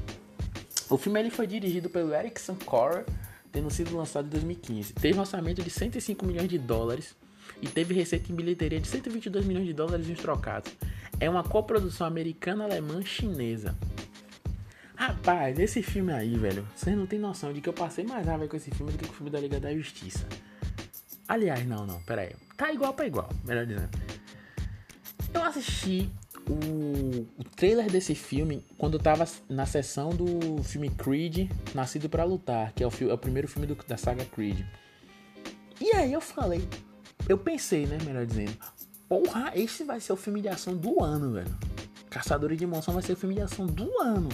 O 0.88 0.96
filme 0.96 1.20
ele 1.20 1.30
foi 1.30 1.46
dirigido 1.46 1.90
pelo 1.90 2.14
Erickson 2.14 2.56
Core, 2.64 3.04
tendo 3.52 3.70
sido 3.70 3.96
lançado 3.96 4.26
em 4.26 4.30
2015. 4.30 4.94
Teve 4.94 5.18
um 5.18 5.20
orçamento 5.20 5.62
de 5.62 5.70
105 5.70 6.24
milhões 6.26 6.48
de 6.48 6.58
dólares 6.58 7.14
e 7.60 7.68
teve 7.68 7.94
receita 7.94 8.32
em 8.32 8.34
bilheteria 8.34 8.80
de 8.80 8.88
122 8.88 9.44
milhões 9.44 9.66
de 9.66 9.72
dólares 9.72 10.08
em 10.08 10.14
trocados. 10.14 10.72
É 11.20 11.28
uma 11.28 11.44
coprodução 11.44 12.06
americana, 12.06 12.64
alemã, 12.64 13.02
chinesa. 13.02 13.76
Rapaz, 14.96 15.58
esse 15.58 15.82
filme 15.82 16.12
aí, 16.12 16.34
velho, 16.36 16.66
vocês 16.74 16.96
não 16.96 17.06
tem 17.06 17.18
noção 17.18 17.52
de 17.52 17.60
que 17.60 17.68
eu 17.68 17.72
passei 17.72 18.04
mais 18.04 18.26
raiva 18.26 18.48
com 18.48 18.56
esse 18.56 18.70
filme 18.70 18.90
do 18.90 18.98
que 18.98 19.06
com 19.06 19.12
o 19.12 19.16
filme 19.16 19.30
da 19.30 19.38
Liga 19.38 19.60
da 19.60 19.72
Justiça. 19.74 20.26
Aliás, 21.28 21.66
não, 21.66 21.86
não, 21.86 22.00
pera 22.02 22.22
aí. 22.22 22.34
Tá 22.56 22.72
igual 22.72 22.92
pra 22.92 23.06
igual, 23.06 23.28
melhor 23.44 23.64
dizendo. 23.64 23.90
Eu 25.32 25.42
assisti 25.42 26.10
o, 26.48 27.26
o 27.38 27.44
trailer 27.56 27.90
desse 27.90 28.14
filme 28.14 28.64
quando 28.76 28.94
eu 28.94 29.00
tava 29.00 29.24
na 29.48 29.64
sessão 29.64 30.10
do 30.10 30.62
filme 30.62 30.90
Creed, 30.90 31.50
Nascido 31.74 32.08
para 32.08 32.24
Lutar, 32.24 32.72
que 32.74 32.82
é 32.82 32.86
o, 32.86 32.90
é 33.08 33.12
o 33.12 33.18
primeiro 33.18 33.46
filme 33.46 33.66
do, 33.66 33.74
da 33.74 33.96
saga 33.96 34.24
Creed. 34.24 34.64
E 35.80 35.92
aí 35.92 36.12
eu 36.12 36.20
falei, 36.20 36.66
eu 37.28 37.38
pensei, 37.38 37.86
né, 37.86 37.96
melhor 38.04 38.26
dizendo, 38.26 38.56
porra, 39.10 39.50
esse 39.56 39.82
vai 39.82 39.98
ser 39.98 40.12
o 40.12 40.16
filme 40.16 40.40
de 40.40 40.48
ação 40.48 40.76
do 40.76 41.02
ano, 41.02 41.32
velho. 41.32 41.58
Caçadores 42.08 42.56
de 42.56 42.62
Emoção 42.62 42.94
vai 42.94 43.02
ser 43.02 43.14
o 43.14 43.16
filme 43.16 43.34
de 43.34 43.40
ação 43.40 43.66
do 43.66 44.00
ano. 44.00 44.28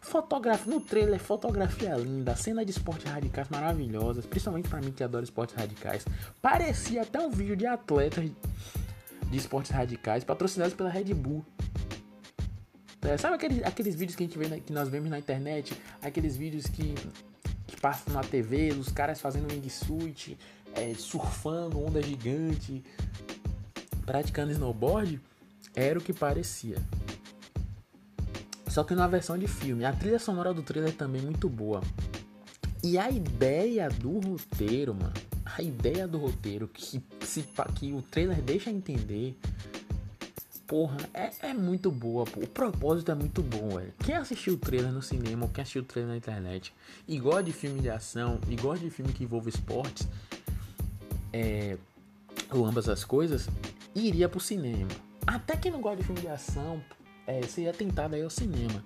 Fotografia, 0.00 0.72
no 0.72 0.80
trailer, 0.80 1.18
fotografia 1.18 1.96
linda, 1.96 2.36
cena 2.36 2.64
de 2.64 2.70
esportes 2.70 3.10
radicais 3.10 3.48
maravilhosas, 3.48 4.24
principalmente 4.24 4.68
para 4.68 4.80
mim 4.80 4.92
que 4.92 5.02
adoro 5.02 5.24
esportes 5.24 5.56
radicais. 5.56 6.04
Parecia 6.40 7.02
até 7.02 7.20
um 7.20 7.30
vídeo 7.30 7.56
de 7.56 7.66
atletas 7.66 8.30
de 9.28 9.36
esportes 9.36 9.72
radicais 9.72 10.22
patrocinados 10.22 10.72
pela 10.72 10.88
Red 10.88 11.12
Bull. 11.12 11.44
É, 13.02 13.16
sabe 13.16 13.34
aqueles, 13.34 13.64
aqueles 13.64 13.96
vídeos 13.96 14.14
que 14.14 14.22
a 14.22 14.26
gente 14.26 14.38
vê, 14.38 14.60
que 14.60 14.72
nós 14.72 14.88
vemos 14.88 15.10
na 15.10 15.18
internet, 15.18 15.76
aqueles 16.00 16.36
vídeos 16.36 16.66
que, 16.68 16.94
que 17.66 17.80
passam 17.80 18.14
na 18.14 18.22
TV, 18.22 18.70
os 18.70 18.88
caras 18.88 19.20
fazendo 19.20 19.52
wingsuit, 19.52 20.38
é, 20.76 20.94
surfando 20.94 21.84
onda 21.84 22.00
gigante, 22.00 22.84
praticando 24.06 24.52
snowboard, 24.52 25.20
era 25.74 25.98
o 25.98 26.02
que 26.02 26.12
parecia. 26.12 26.78
Só 28.68 28.84
que 28.84 28.94
na 28.94 29.06
versão 29.08 29.36
de 29.36 29.48
filme, 29.48 29.84
a 29.84 29.92
trilha 29.92 30.18
sonora 30.18 30.54
do 30.54 30.62
trailer 30.62 30.94
também 30.94 31.20
é 31.20 31.24
muito 31.24 31.48
boa. 31.48 31.82
E 32.82 32.96
a 32.98 33.10
ideia 33.10 33.88
do 33.88 34.20
roteiro, 34.20 34.94
mano, 34.94 35.12
a 35.44 35.62
ideia 35.62 36.06
do 36.06 36.18
roteiro 36.18 36.68
que, 36.68 37.02
se, 37.22 37.44
que 37.74 37.92
o 37.92 38.02
trailer 38.02 38.40
deixa 38.42 38.70
entender, 38.70 39.36
porra, 40.66 40.98
é, 41.14 41.30
é 41.40 41.54
muito 41.54 41.90
boa. 41.90 42.24
Pô. 42.24 42.40
O 42.40 42.46
propósito 42.46 43.10
é 43.10 43.14
muito 43.14 43.42
bom, 43.42 43.76
velho. 43.76 43.92
Quem 44.04 44.14
assistiu 44.14 44.54
o 44.54 44.58
trailer 44.58 44.92
no 44.92 45.02
cinema 45.02 45.46
ou 45.46 45.50
quem 45.50 45.62
assistiu 45.62 45.82
o 45.82 45.84
trailer 45.84 46.12
na 46.12 46.16
internet 46.16 46.74
e 47.08 47.18
gosta 47.18 47.44
de 47.44 47.52
filme 47.52 47.80
de 47.80 47.88
ação 47.88 48.38
e 48.48 48.56
gosta 48.56 48.84
de 48.84 48.90
filme 48.90 49.12
que 49.12 49.24
envolve 49.24 49.48
esportes, 49.48 50.06
é, 51.32 51.76
ou 52.50 52.64
ambas 52.64 52.88
as 52.88 53.04
coisas, 53.04 53.48
iria 53.96 54.28
pro 54.28 54.40
cinema. 54.40 54.90
Até 55.26 55.56
quem 55.56 55.72
não 55.72 55.80
gosta 55.80 55.98
de 55.98 56.04
filme 56.04 56.20
de 56.20 56.28
ação, 56.28 56.82
é, 57.26 57.42
seria 57.42 57.72
tentado 57.72 58.14
aí 58.14 58.22
ao 58.22 58.30
cinema. 58.30 58.84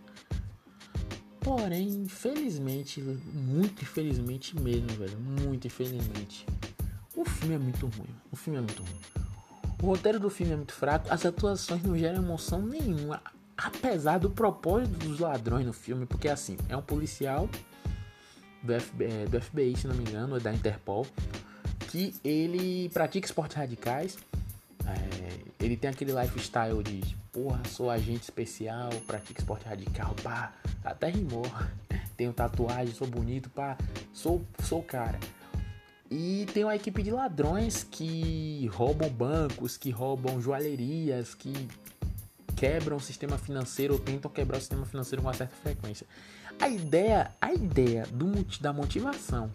Porém, 1.41 1.89
infelizmente, 1.89 3.01
muito 3.01 3.83
infelizmente 3.83 4.59
mesmo, 4.59 4.89
velho, 4.89 5.19
muito 5.19 5.67
infelizmente, 5.67 6.47
o 7.17 7.25
filme 7.25 7.55
é 7.55 7.59
muito 7.59 7.87
ruim. 7.87 8.15
O 8.31 8.37
filme 8.37 8.59
é 8.59 8.63
muito 8.63 8.83
ruim. 8.83 9.01
O 9.83 9.87
roteiro 9.87 10.21
do 10.21 10.29
filme 10.29 10.53
é 10.53 10.57
muito 10.57 10.75
fraco, 10.75 11.13
as 11.13 11.25
atuações 11.25 11.83
não 11.83 11.97
geram 11.97 12.23
emoção 12.23 12.61
nenhuma, 12.61 13.23
apesar 13.57 14.19
do 14.19 14.31
propósito 14.31 14.99
dos 14.99 15.19
ladrões 15.19 15.65
no 15.65 15.73
filme, 15.73 16.05
porque 16.05 16.29
assim, 16.29 16.57
é 16.69 16.77
um 16.77 16.83
policial 16.83 17.49
do 18.63 18.79
FBI, 18.79 19.05
é, 19.05 19.25
do 19.25 19.41
FBI 19.41 19.77
se 19.77 19.87
não 19.87 19.95
me 19.95 20.03
engano, 20.03 20.37
é 20.37 20.41
da 20.41 20.53
Interpol, 20.53 21.07
que 21.89 22.15
ele 22.23 22.91
pratica 22.91 23.27
esportes 23.27 23.57
radicais. 23.57 24.19
É, 24.87 25.65
ele 25.65 25.77
tem 25.77 25.91
aquele 25.91 26.13
lifestyle 26.13 26.83
de 26.83 27.17
porra, 27.33 27.61
sou 27.69 27.91
agente 27.91 28.25
especial, 28.25 28.91
pratico 29.07 29.41
esporte 29.41 29.67
radical, 29.67 30.15
pá, 30.23 30.53
até 30.85 31.09
rimou. 31.09 31.47
Tenho 32.17 32.33
tatuagem, 32.33 32.95
sou 32.95 33.07
bonito, 33.07 33.49
pá, 33.51 33.79
sou, 34.13 34.45
sou 34.63 34.83
cara. 34.83 35.19
E 36.11 36.45
tem 36.53 36.65
uma 36.65 36.75
equipe 36.75 37.03
de 37.03 37.11
ladrões 37.11 37.87
que 37.89 38.69
roubam 38.73 39.09
bancos, 39.09 39.77
que 39.77 39.91
roubam 39.91 40.41
joalherias, 40.41 41.35
que 41.35 41.53
quebram 42.57 42.97
o 42.97 43.01
sistema 43.01 43.39
financeiro 43.39 43.95
ou 43.95 44.01
tentam 44.01 44.31
quebrar 44.31 44.59
o 44.59 44.61
sistema 44.61 44.85
financeiro 44.85 45.23
com 45.23 45.29
uma 45.29 45.35
certa 45.35 45.55
frequência. 45.57 46.07
A 46.61 46.69
ideia, 46.69 47.31
a 47.41 47.55
ideia 47.55 48.07
do, 48.13 48.45
da 48.61 48.73
motivação 48.73 49.51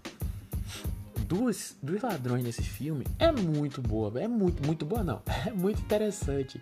dos, 1.27 1.75
dos 1.81 2.01
ladrões 2.01 2.43
nesse 2.43 2.61
filme 2.61 3.05
é 3.19 3.31
muito 3.31 3.81
boa, 3.81 4.19
é 4.19 4.27
muito, 4.27 4.65
muito 4.65 4.85
boa 4.85 5.03
não, 5.03 5.21
é 5.45 5.51
muito 5.51 5.81
interessante. 5.81 6.61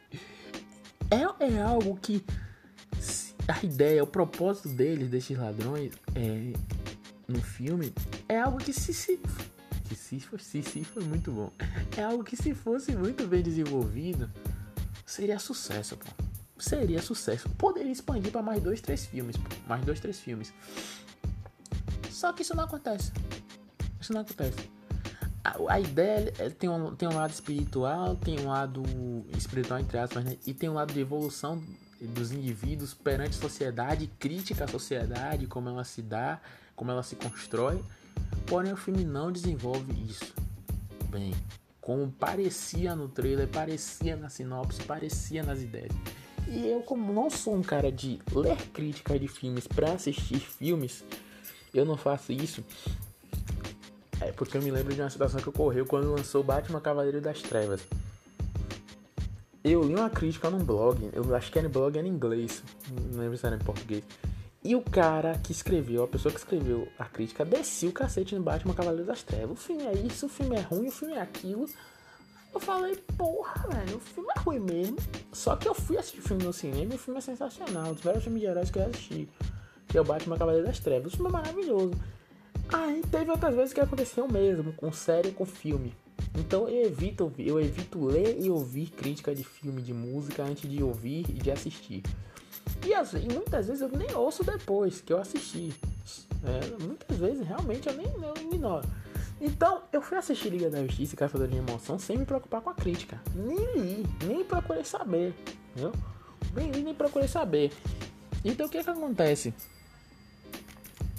É, 1.12 1.46
é 1.46 1.62
algo 1.62 1.96
que 1.98 2.24
a 3.48 3.66
ideia, 3.66 4.04
o 4.04 4.08
propósito 4.08 4.70
deles, 4.70 5.10
desses 5.10 5.38
ladrões, 5.38 5.94
é, 6.16 6.54
no 7.28 7.42
filme, 7.42 7.94
é 8.28 8.40
algo 8.40 8.58
que 8.58 8.72
se, 8.74 8.94
se 8.94 9.20
que 9.84 9.96
se, 9.96 10.20
se, 10.40 10.64
se 10.64 10.84
foi 10.84 11.04
muito 11.04 11.32
bom. 11.32 11.52
É 11.96 12.04
algo 12.04 12.24
que 12.24 12.36
se 12.36 12.56
fosse 12.56 12.96
muito 12.96 13.28
bem 13.28 13.44
desenvolvido, 13.44 14.32
seria 15.06 15.38
sucesso, 15.38 15.98
pô. 15.98 16.08
Seria 16.58 17.02
sucesso. 17.02 17.50
Poderia 17.50 17.92
expandir 17.92 18.32
para 18.32 18.42
mais 18.42 18.64
dois, 18.64 18.82
três 18.82 19.06
filmes, 19.06 19.38
pô. 19.38 19.50
Mais 19.68 19.86
dois, 19.86 20.00
três 20.00 20.20
filmes. 20.20 20.52
Só 22.10 22.32
que 22.34 22.42
isso 22.42 22.56
não 22.56 22.64
acontece. 22.64 23.12
Isso 24.04 24.12
não 24.12 24.20
acontece. 24.20 24.70
a, 25.42 25.76
a 25.76 25.80
ideia 25.80 26.30
tem 26.60 26.70
um, 26.70 26.94
tem 26.94 27.08
um 27.08 27.16
lado 27.16 27.32
espiritual, 27.32 28.18
tem 28.18 28.38
um 28.42 28.50
lado 28.50 28.84
espiritual 29.38 29.80
entre 29.80 29.98
aspas, 29.98 30.26
né? 30.26 30.38
E 30.46 30.54
tem 30.54 30.68
um 30.68 30.74
lado 30.74 30.94
de 30.94 31.00
evolução 31.00 31.64
dos 32.02 32.34
indivíduos 32.34 32.94
perante 32.94 33.38
a 33.38 33.42
sociedade, 33.42 34.08
crítica 34.20 34.66
à 34.66 34.68
sociedade, 34.68 35.48
como 35.48 35.70
ela 35.70 35.86
se 35.86 36.02
dá, 36.02 36.42
como 36.76 36.92
ela 36.92 37.02
se 37.02 37.16
constrói. 37.16 37.82
Porém, 38.46 38.74
o 38.74 38.78
filme 38.78 39.06
não 39.06 39.32
desenvolve 39.32 39.94
isso. 40.04 40.34
Bem, 41.10 41.34
como 41.80 42.12
parecia 42.12 42.98
no 42.98 43.08
trailer, 43.08 43.48
parecia 43.48 44.18
na 44.18 44.28
sinopse, 44.28 44.84
parecia 44.84 45.44
nas 45.44 45.62
ideias. 45.62 45.94
E 46.50 46.68
eu, 46.68 46.82
como 46.82 47.14
não 47.14 47.30
sou 47.30 47.56
um 47.56 47.62
cara 47.62 47.90
de 47.90 48.20
ler 48.34 48.58
críticas 48.74 49.18
de 49.18 49.30
filmes 49.30 49.66
para 49.66 49.94
assistir 49.94 50.42
filmes, 50.42 51.06
eu 51.74 51.86
não 51.86 51.96
faço 51.96 52.34
isso. 52.34 52.62
É 54.24 54.32
porque 54.32 54.58
eu 54.58 54.62
me 54.62 54.72
lembro 54.72 54.94
de 54.94 55.02
uma 55.02 55.10
situação 55.10 55.42
que 55.42 55.50
ocorreu 55.50 55.86
quando 55.86 56.12
lançou 56.12 56.44
Batman 56.44 56.80
Cavaleiro 56.80 57.20
das 57.20 57.42
Trevas. 57.42 57.82
Eu 59.64 59.84
li 59.84 59.96
uma 59.96 60.10
crítica 60.10 60.50
num 60.50 60.64
blog, 60.64 61.10
eu 61.14 61.36
acho 61.36 61.52
que 61.52 61.58
era 61.58 61.70
blog 61.70 61.98
era 61.98 62.06
em 62.06 62.12
inglês, 62.12 62.62
não 63.14 63.22
lembro 63.22 63.38
se 63.38 63.46
era 63.46 63.56
em 63.56 63.60
português. 63.60 64.04
E 64.64 64.76
o 64.76 64.82
cara 64.82 65.38
que 65.38 65.52
escreveu, 65.52 66.04
a 66.04 66.08
pessoa 66.08 66.32
que 66.32 66.40
escreveu 66.40 66.88
a 66.98 67.04
crítica, 67.06 67.44
descia 67.44 67.90
o 67.90 67.92
cacete 67.92 68.34
no 68.34 68.42
Batman 68.42 68.74
Cavaleiro 68.74 69.06
das 69.06 69.22
Trevas. 69.22 69.52
O 69.52 69.56
filme 69.56 69.84
é 69.84 69.94
isso, 69.94 70.26
o 70.26 70.30
filme 70.30 70.56
é 70.56 70.62
ruim, 70.62 70.88
o 70.88 70.92
filme 70.92 71.16
é 71.16 71.22
aquilo. 71.22 71.68
Eu 72.54 72.60
falei, 72.62 72.96
porra, 73.18 73.68
velho, 73.68 73.98
o 73.98 74.00
filme 74.00 74.30
é 74.36 74.40
ruim 74.40 74.60
mesmo. 74.60 74.98
Só 75.34 75.56
que 75.58 75.68
eu 75.68 75.74
fui 75.74 75.98
assistir 75.98 76.20
o 76.20 76.24
filme 76.24 76.44
no 76.44 76.54
cinema 76.54 76.94
e 76.94 76.96
o 76.96 77.00
filme 77.00 77.18
é 77.18 77.22
sensacional. 77.22 77.90
Um 77.90 77.94
dos 77.94 78.04
melhores 78.04 78.24
filmes 78.24 78.42
de 78.42 78.48
heróis 78.48 78.70
que 78.70 78.80
eu 78.80 78.86
assisti. 78.86 79.30
Que 79.88 79.98
é 79.98 80.02
o 80.02 80.06
Batman 80.06 80.38
Cavaleiro 80.38 80.66
das 80.66 80.80
Trevas. 80.80 81.14
O 81.14 81.16
filme 81.18 81.30
é 81.30 81.34
maravilhoso. 81.34 81.94
Aí 82.70 83.02
teve 83.12 83.30
outras 83.30 83.56
vezes 83.56 83.74
que 83.74 83.80
aconteceu 83.80 84.28
mesmo, 84.28 84.74
com 84.74 84.92
série 84.92 85.32
com 85.32 85.46
filme. 85.46 85.94
Então 86.38 86.68
eu 86.68 86.86
evito, 86.86 87.32
eu 87.38 87.60
evito 87.60 88.04
ler 88.06 88.38
e 88.40 88.50
ouvir 88.50 88.90
crítica 88.90 89.34
de 89.34 89.44
filme, 89.44 89.82
de 89.82 89.94
música, 89.94 90.44
antes 90.44 90.70
de 90.70 90.82
ouvir 90.82 91.26
e 91.30 91.34
de 91.34 91.52
assistir. 91.52 92.04
E, 92.86 92.94
assim, 92.94 93.28
muitas 93.32 93.68
vezes 93.68 93.82
eu 93.82 93.90
nem 93.90 94.14
ouço 94.14 94.44
depois 94.44 95.02
que 95.02 95.14
eu 95.14 95.18
assisti. 95.18 95.74
É, 96.44 96.84
muitas 96.84 97.18
vezes 97.18 97.48
realmente 97.48 97.88
eu 97.88 97.94
nem 97.94 98.06
eu 98.06 98.34
ignoro. 98.52 98.88
Então, 99.40 99.84
eu 99.92 100.02
fui 100.02 100.18
assistir 100.18 100.50
Liga 100.50 100.70
da 100.70 100.82
Justiça 100.86 101.14
e 101.14 101.18
Caçador 101.18 101.48
de 101.48 101.58
Emoção 101.58 101.98
sem 101.98 102.18
me 102.18 102.26
preocupar 102.26 102.62
com 102.62 102.70
a 102.70 102.74
crítica. 102.74 103.22
Nem 103.34 103.58
li, 103.76 104.06
nem 104.26 104.44
procurei 104.44 104.84
saber. 104.84 105.34
Entendeu? 105.72 105.94
Nem 106.54 106.72
li, 106.72 106.84
nem 106.84 106.94
procurei 106.94 107.28
saber. 107.28 107.72
Então, 108.44 108.66
o 108.66 108.70
que 108.70 108.78
é 108.78 108.84
que 108.84 108.90
acontece? 108.90 109.54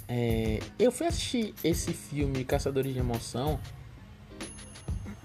É, 0.07 0.59
eu 0.77 0.91
fui 0.91 1.07
assistir 1.07 1.53
esse 1.63 1.93
filme 1.93 2.43
Caçadores 2.45 2.93
de 2.93 2.99
Emoção 2.99 3.59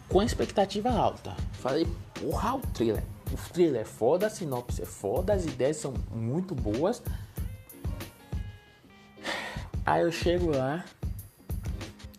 com 0.08 0.22
expectativa 0.22 0.90
alta. 0.90 1.36
Falei, 1.52 1.86
porra, 2.14 2.54
o 2.54 2.60
thriller. 2.60 3.02
O 3.32 3.36
thriller 3.52 3.82
é 3.82 3.84
foda, 3.84 4.26
a 4.26 4.30
sinopse 4.30 4.82
é 4.82 4.86
foda, 4.86 5.32
as 5.32 5.44
ideias 5.44 5.76
são 5.76 5.94
muito 6.10 6.54
boas. 6.54 7.02
Aí 9.86 10.02
eu 10.02 10.12
chego 10.12 10.50
lá, 10.50 10.84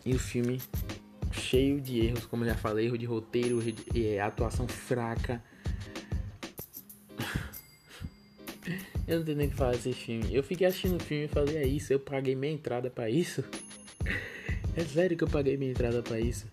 e 0.04 0.14
o 0.14 0.18
filme 0.18 0.60
cheio 1.30 1.80
de 1.80 2.06
erros, 2.06 2.26
como 2.26 2.44
eu 2.44 2.48
já 2.48 2.54
falei, 2.54 2.86
erro 2.86 2.98
de 2.98 3.06
roteiro, 3.06 3.62
é, 3.94 4.20
atuação 4.20 4.66
fraca. 4.66 5.42
Eu 9.12 9.18
não 9.18 9.26
tenho 9.26 9.38
nem 9.38 9.46
o 9.46 9.50
que 9.50 9.56
falar 9.56 9.72
desse 9.72 9.92
filme. 9.92 10.34
Eu 10.34 10.42
fiquei 10.42 10.66
assistindo 10.66 10.96
o 10.96 11.00
filme 11.00 11.24
e 11.24 11.28
falei, 11.28 11.56
é 11.56 11.66
isso, 11.66 11.92
eu 11.92 12.00
paguei 12.00 12.34
minha 12.34 12.52
entrada 12.52 12.90
para 12.90 13.10
isso. 13.10 13.44
é 14.74 14.84
sério 14.84 15.16
que 15.16 15.24
eu 15.24 15.28
paguei 15.28 15.56
minha 15.56 15.70
entrada 15.70 16.02
para 16.02 16.18
isso. 16.18 16.46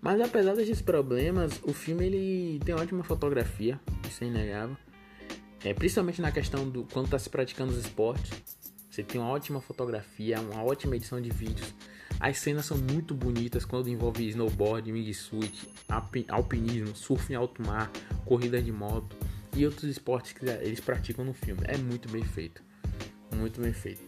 Mas 0.00 0.20
apesar 0.20 0.54
desses 0.54 0.80
problemas, 0.80 1.60
o 1.64 1.72
filme 1.72 2.06
ele 2.06 2.60
tem 2.64 2.74
ótima 2.74 3.02
fotografia, 3.02 3.80
isso 4.08 4.22
é 4.22 4.28
inegável. 4.28 4.76
É, 5.64 5.74
principalmente 5.74 6.22
na 6.22 6.30
questão 6.30 6.68
do 6.68 6.84
quando 6.84 7.06
está 7.06 7.18
se 7.18 7.28
praticando 7.28 7.72
os 7.72 7.78
esportes. 7.78 8.30
Você 8.88 9.02
tem 9.02 9.20
uma 9.20 9.30
ótima 9.30 9.60
fotografia, 9.60 10.40
uma 10.40 10.62
ótima 10.62 10.96
edição 10.96 11.20
de 11.20 11.30
vídeos. 11.30 11.74
As 12.20 12.38
cenas 12.38 12.66
são 12.66 12.78
muito 12.78 13.14
bonitas 13.14 13.64
quando 13.64 13.88
envolve 13.88 14.28
snowboard, 14.28 14.90
wingsuit, 14.90 15.68
alpinismo, 16.28 16.94
surf 16.96 17.32
em 17.32 17.36
alto 17.36 17.62
mar, 17.62 17.90
corrida 18.24 18.62
de 18.62 18.72
moto 18.72 19.16
e 19.58 19.66
outros 19.66 19.84
esportes 19.84 20.32
que 20.32 20.44
eles 20.46 20.80
praticam 20.80 21.24
no 21.24 21.34
filme. 21.34 21.62
É 21.64 21.76
muito 21.76 22.08
bem 22.08 22.22
feito. 22.22 22.62
Muito 23.34 23.60
bem 23.60 23.72
feito. 23.72 24.02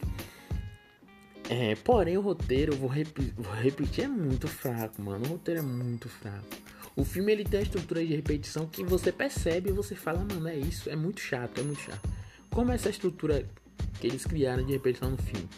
É, 1.48 1.74
porém, 1.74 2.16
o 2.16 2.20
roteiro, 2.20 2.76
vou, 2.76 2.88
rep 2.88 3.18
vou 3.36 3.52
repetir, 3.52 4.04
é 4.04 4.08
muito 4.08 4.46
fraco, 4.46 5.02
mano. 5.02 5.24
O 5.26 5.28
roteiro 5.30 5.60
é 5.60 5.62
muito 5.62 6.08
fraco. 6.08 6.46
O 6.94 7.04
filme 7.04 7.32
ele 7.32 7.44
tem 7.44 7.60
a 7.60 7.62
estrutura 7.62 8.04
de 8.04 8.14
repetição 8.14 8.66
que 8.66 8.84
você 8.84 9.10
percebe 9.10 9.70
e 9.70 9.72
você 9.72 9.96
fala, 9.96 10.18
mano, 10.20 10.48
é 10.48 10.56
isso, 10.56 10.88
é 10.88 10.94
muito 10.94 11.20
chato, 11.20 11.60
é 11.60 11.64
muito 11.64 11.80
chato. 11.80 12.08
Como 12.50 12.70
essa 12.70 12.88
estrutura 12.88 13.46
que 14.00 14.06
eles 14.06 14.24
criaram 14.24 14.64
de 14.64 14.72
repetição 14.72 15.10
no 15.10 15.18
filme. 15.18 15.48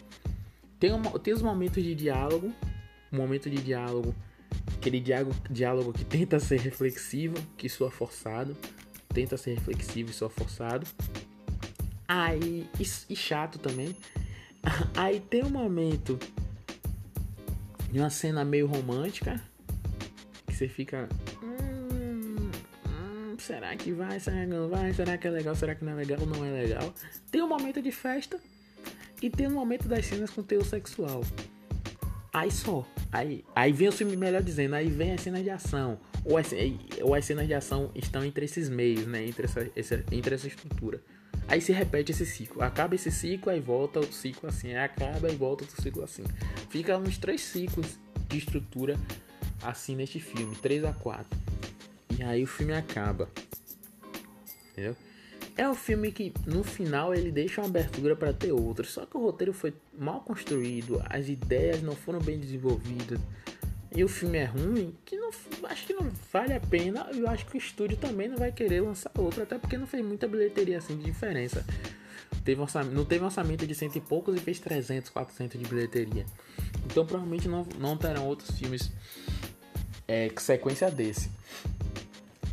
Tem, 0.79 0.91
uma, 0.91 1.17
tem 1.19 1.33
os 1.33 1.41
momentos 1.41 1.81
de 1.83 1.95
diálogo, 1.95 2.51
um 3.11 3.17
momento 3.17 3.49
de 3.49 3.57
diálogo, 3.57 4.13
aquele 4.75 4.99
diálogo, 4.99 5.35
diálogo 5.49 5.93
que 5.93 6.03
tenta 6.03 6.39
ser 6.39 6.59
reflexivo, 6.59 7.35
que 7.57 7.69
soa 7.69 7.89
forçado, 7.89 8.55
tenta 9.13 9.37
ser 9.37 9.55
reflexivo 9.55 10.09
e 10.09 10.13
soa 10.13 10.29
forçado. 10.29 10.87
Aí, 12.07 12.67
e, 12.79 13.13
e 13.13 13.15
chato 13.15 13.59
também. 13.59 13.95
Aí 14.95 15.19
tem 15.19 15.43
um 15.43 15.49
momento 15.49 16.19
de 17.91 17.99
uma 17.99 18.09
cena 18.09 18.43
meio 18.43 18.67
romântica 18.67 19.41
que 20.47 20.53
você 20.53 20.67
fica 20.67 21.07
será 23.43 23.75
que 23.75 23.91
vai, 23.91 24.19
será 24.19 24.37
que 24.41 24.47
não 24.47 24.69
vai, 24.69 24.93
será 24.93 25.17
que 25.17 25.27
é 25.27 25.29
legal, 25.29 25.53
será 25.53 25.75
que 25.75 25.83
não 25.83 25.91
é 25.91 25.95
legal, 25.95 26.19
não 26.25 26.45
é 26.45 26.49
legal. 26.49 26.93
Tem 27.29 27.41
um 27.41 27.47
momento 27.47 27.81
de 27.81 27.91
festa 27.91 28.39
e 29.21 29.29
tem 29.29 29.47
um 29.47 29.53
momento 29.53 29.87
das 29.87 30.05
cenas 30.05 30.29
com 30.29 30.41
teor 30.41 30.63
sexual. 30.63 31.21
Aí 32.33 32.49
só, 32.49 32.87
aí, 33.13 33.45
aí 33.55 33.71
vem 33.71 33.87
o 33.87 33.91
filme 33.91 34.17
melhor 34.17 34.41
dizendo, 34.41 34.75
aí 34.75 34.89
vem 34.89 35.13
as 35.13 35.21
cenas 35.21 35.43
de 35.43 35.49
ação. 35.49 35.99
Ou 36.25 36.37
as, 36.37 36.51
ou 37.01 37.13
as 37.15 37.23
cenas 37.23 37.47
de 37.47 37.53
ação 37.53 37.91
estão 37.95 38.23
entre 38.25 38.45
esses 38.45 38.69
meios, 38.69 39.05
né? 39.05 39.25
Entre 39.25 39.45
essa, 39.45 39.69
essa, 39.75 40.03
entre 40.11 40.35
essa 40.35 40.47
estrutura. 40.47 41.01
Aí 41.47 41.61
se 41.61 41.71
repete 41.71 42.11
esse 42.11 42.25
ciclo. 42.25 42.61
Acaba 42.61 42.95
esse 42.95 43.11
ciclo, 43.11 43.51
aí 43.51 43.59
volta 43.59 43.99
outro 43.99 44.15
ciclo 44.15 44.49
assim. 44.49 44.75
Acaba 44.75 45.29
e 45.29 45.35
volta 45.35 45.63
outro 45.63 45.81
ciclo 45.81 46.03
assim. 46.03 46.23
Fica 46.69 46.97
uns 46.97 47.17
três 47.17 47.41
ciclos 47.41 47.97
de 48.27 48.37
estrutura 48.37 48.97
assim 49.61 49.95
neste 49.95 50.19
filme. 50.19 50.55
3 50.55 50.85
a 50.85 50.93
4 50.93 51.53
e 52.17 52.23
aí 52.23 52.43
o 52.43 52.47
filme 52.47 52.73
acaba. 52.73 53.29
Entendeu? 54.71 54.95
É 55.55 55.69
um 55.69 55.75
filme 55.75 56.11
que 56.11 56.33
no 56.47 56.63
final 56.63 57.13
ele 57.13 57.31
deixa 57.31 57.61
uma 57.61 57.67
abertura 57.67 58.15
para 58.15 58.33
ter 58.33 58.51
outro. 58.51 58.85
Só 58.85 59.05
que 59.05 59.15
o 59.15 59.21
roteiro 59.21 59.53
foi 59.53 59.73
mal 59.97 60.21
construído, 60.21 61.01
as 61.07 61.29
ideias 61.29 61.81
não 61.81 61.95
foram 61.95 62.19
bem 62.19 62.39
desenvolvidas. 62.39 63.19
E 63.95 64.03
o 64.03 64.07
filme 64.07 64.39
é 64.39 64.45
ruim, 64.45 64.95
que 65.05 65.15
não 65.15 65.29
acho 65.65 65.85
que 65.85 65.93
não 65.93 66.09
vale 66.31 66.53
a 66.53 66.59
pena. 66.59 67.07
Eu 67.13 67.27
acho 67.29 67.45
que 67.45 67.55
o 67.55 67.57
estúdio 67.57 67.95
também 67.95 68.27
não 68.27 68.37
vai 68.37 68.51
querer 68.51 68.81
lançar 68.81 69.11
outro, 69.15 69.43
até 69.43 69.59
porque 69.59 69.77
não 69.77 69.85
fez 69.85 70.03
muita 70.03 70.27
bilheteria 70.27 70.79
assim 70.79 70.97
de 70.97 71.03
diferença. 71.03 71.63
Teve 72.43 72.59
não 72.91 73.05
teve 73.05 73.23
orçamento 73.23 73.67
de 73.67 73.75
cento 73.75 73.95
e 73.95 74.01
poucos 74.01 74.35
e 74.35 74.39
fez 74.39 74.59
300, 74.59 75.11
400 75.11 75.59
de 75.59 75.67
bilheteria. 75.67 76.25
Então 76.85 77.05
provavelmente 77.05 77.47
não, 77.47 77.65
não 77.79 77.95
terão 77.95 78.25
outros 78.27 78.57
filmes 78.57 78.91
é, 80.07 80.29
sequência 80.37 80.89
desse. 80.89 81.29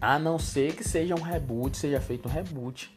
A 0.00 0.18
não 0.18 0.38
ser 0.38 0.74
que 0.74 0.82
seja 0.82 1.14
um 1.14 1.20
reboot, 1.20 1.76
seja 1.76 2.00
feito 2.00 2.26
um 2.26 2.32
reboot. 2.32 2.90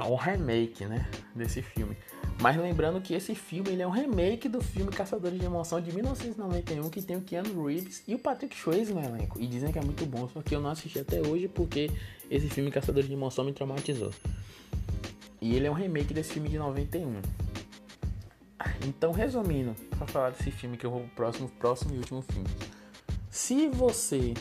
Um 0.00 0.16
remake, 0.16 0.84
né? 0.84 1.08
Desse 1.34 1.62
filme. 1.62 1.96
Mas 2.40 2.56
lembrando 2.56 3.00
que 3.00 3.14
esse 3.14 3.34
filme 3.34 3.70
ele 3.70 3.82
é 3.82 3.86
um 3.86 3.90
remake 3.90 4.48
do 4.48 4.60
filme 4.60 4.92
Caçadores 4.92 5.38
de 5.38 5.44
Emoção 5.44 5.80
de 5.80 5.92
1991, 5.92 6.88
que 6.88 7.02
tem 7.02 7.16
o 7.16 7.20
Keanu 7.20 7.66
Reeves 7.66 8.02
e 8.06 8.14
o 8.14 8.18
Patrick 8.18 8.56
Swayze 8.56 8.94
no 8.94 9.02
elenco. 9.02 9.40
E 9.40 9.46
dizem 9.46 9.72
que 9.72 9.78
é 9.78 9.82
muito 9.82 10.06
bom, 10.06 10.28
só 10.28 10.40
que 10.40 10.54
eu 10.54 10.60
não 10.60 10.70
assisti 10.70 11.00
até 11.00 11.20
hoje 11.20 11.48
porque 11.48 11.90
esse 12.30 12.48
filme 12.48 12.70
Caçadores 12.70 13.08
de 13.08 13.14
Emoção 13.14 13.44
me 13.44 13.52
traumatizou. 13.52 14.12
E 15.40 15.54
ele 15.54 15.66
é 15.66 15.70
um 15.70 15.74
remake 15.74 16.14
desse 16.14 16.32
filme 16.32 16.48
de 16.48 16.58
91. 16.58 17.20
Então, 18.86 19.10
resumindo, 19.10 19.74
para 19.90 20.06
falar 20.06 20.30
desse 20.30 20.50
filme 20.52 20.76
que 20.76 20.86
eu 20.86 20.90
vou 20.90 21.00
pro 21.00 21.10
próximo, 21.10 21.48
próximo 21.58 21.94
e 21.94 21.98
último 21.98 22.22
filme. 22.22 22.48
Se 23.30 23.68
você 23.68 24.34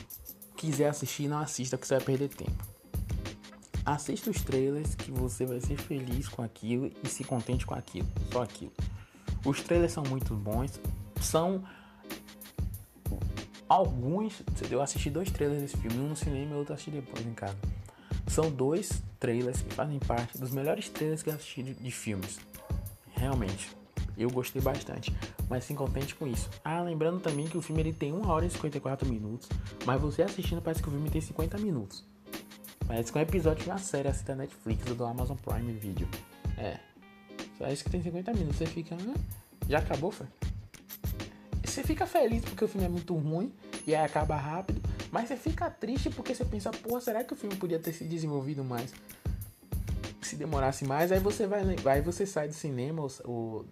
quiser 0.57 0.89
assistir, 0.89 1.27
não 1.27 1.37
assista, 1.37 1.77
porque 1.77 1.87
você 1.87 1.95
vai 1.95 2.03
perder 2.03 2.29
tempo. 2.29 2.65
Assista 3.85 4.29
os 4.29 4.41
trailers 4.41 4.95
que 4.95 5.11
você 5.11 5.45
vai 5.45 5.61
ser 5.61 5.77
feliz 5.77 6.27
com 6.27 6.41
aquilo 6.41 6.91
e 7.01 7.07
se 7.07 7.23
contente 7.23 7.65
com 7.65 7.73
aquilo, 7.73 8.07
só 8.33 8.41
aquilo. 8.41 8.73
Os 9.45 9.61
trailers 9.61 9.93
são 9.93 10.03
muito 10.03 10.33
bons, 10.33 10.77
são 11.21 11.63
alguns. 13.69 14.41
Eu 14.69 14.81
assisti 14.81 15.09
dois 15.09 15.31
trailers 15.31 15.61
desse 15.61 15.77
filme, 15.77 15.99
um 15.99 16.09
no 16.09 16.15
cinema 16.15 16.51
e 16.51 16.57
outro 16.57 16.73
assisti 16.73 16.91
depois 16.91 17.25
em 17.25 17.33
casa. 17.33 17.55
São 18.27 18.51
dois 18.51 19.01
trailers 19.19 19.61
que 19.61 19.73
fazem 19.73 19.99
parte 19.99 20.37
dos 20.37 20.51
melhores 20.51 20.89
trailers 20.89 21.23
que 21.23 21.29
eu 21.29 21.35
assisti 21.35 21.63
de, 21.63 21.73
de 21.75 21.91
filmes. 21.91 22.39
Realmente. 23.15 23.76
Eu 24.17 24.29
gostei 24.31 24.61
bastante, 24.61 25.15
mas 25.47 25.63
se 25.63 25.73
contente 25.73 26.15
com 26.15 26.25
isso. 26.25 26.49
Ah, 26.63 26.81
lembrando 26.81 27.19
também 27.19 27.47
que 27.47 27.57
o 27.57 27.61
filme 27.61 27.81
ele 27.81 27.93
tem 27.93 28.11
1 28.11 28.27
hora 28.27 28.45
e 28.45 28.49
54 28.49 29.07
minutos, 29.07 29.47
mas 29.85 30.01
você 30.01 30.23
assistindo 30.23 30.61
parece 30.61 30.81
que 30.81 30.89
o 30.89 30.91
filme 30.91 31.09
tem 31.09 31.21
50 31.21 31.57
minutos. 31.59 32.03
Parece 32.87 33.11
que 33.11 33.17
é 33.17 33.21
um 33.21 33.23
episódio 33.23 33.63
de 33.63 33.69
uma 33.69 33.77
série 33.77 34.07
assim 34.07 34.25
da 34.25 34.35
Netflix 34.35 34.89
ou 34.89 34.95
do 34.95 35.05
Amazon 35.05 35.37
Prime 35.37 35.73
Video. 35.73 36.07
É. 36.57 36.79
Só 37.57 37.67
isso 37.67 37.83
que 37.83 37.89
tem 37.89 38.01
50 38.01 38.33
minutos. 38.33 38.57
Você 38.57 38.65
fica. 38.65 38.95
Hã? 38.95 39.13
Já 39.67 39.79
acabou, 39.79 40.09
foi? 40.09 40.27
Você 41.63 41.83
fica 41.83 42.07
feliz 42.07 42.43
porque 42.43 42.63
o 42.63 42.67
filme 42.67 42.87
é 42.87 42.89
muito 42.89 43.13
ruim 43.15 43.53
e 43.85 43.93
aí 43.93 44.03
acaba 44.03 44.35
rápido, 44.35 44.81
mas 45.11 45.27
você 45.27 45.35
fica 45.35 45.69
triste 45.69 46.09
porque 46.09 46.33
você 46.33 46.43
pensa, 46.43 46.71
pô, 46.71 46.99
será 46.99 47.23
que 47.23 47.33
o 47.33 47.35
filme 47.35 47.55
podia 47.55 47.77
ter 47.77 47.93
se 47.93 48.03
desenvolvido 48.03 48.63
mais? 48.63 48.93
Se 50.21 50.35
demorasse 50.35 50.85
mais, 50.85 51.11
aí 51.11 51.19
você 51.19 51.45
vai, 51.45 51.61
aí 51.85 52.01
você 52.01 52.25
sai 52.25 52.47
do 52.47 52.53
cinema 52.53 53.03
ou, 53.03 53.11
ou, 53.25 53.65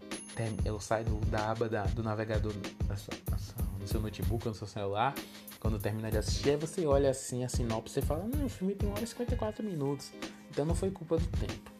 ou 0.72 0.80
sai 0.80 1.04
do, 1.04 1.20
da 1.26 1.52
aba 1.52 1.70
da, 1.70 1.84
do 1.84 2.04
navegador 2.04 2.54
da 2.54 2.96
da 2.96 3.38
no 3.80 3.88
seu 3.88 4.02
notebook 4.02 4.48
ou 4.48 4.52
no 4.52 4.58
seu 4.58 4.68
celular, 4.68 5.14
quando 5.60 5.80
termina 5.80 6.10
de 6.10 6.18
assistir, 6.18 6.52
aí 6.52 6.58
você 6.58 6.86
olha 6.86 7.10
assim 7.10 7.44
a 7.44 7.50
sinopse 7.50 8.00
e 8.00 8.02
fala, 8.02 8.26
não, 8.26 8.46
o 8.46 8.50
filme 8.50 8.74
tem 8.74 8.90
1 8.90 8.92
hora 8.92 9.04
e 9.04 9.08
54 9.08 9.64
minutos, 9.64 10.12
então 10.50 10.66
não 10.66 10.74
foi 10.74 10.90
culpa 10.90 11.18
do 11.18 11.28
tempo. 11.38 11.76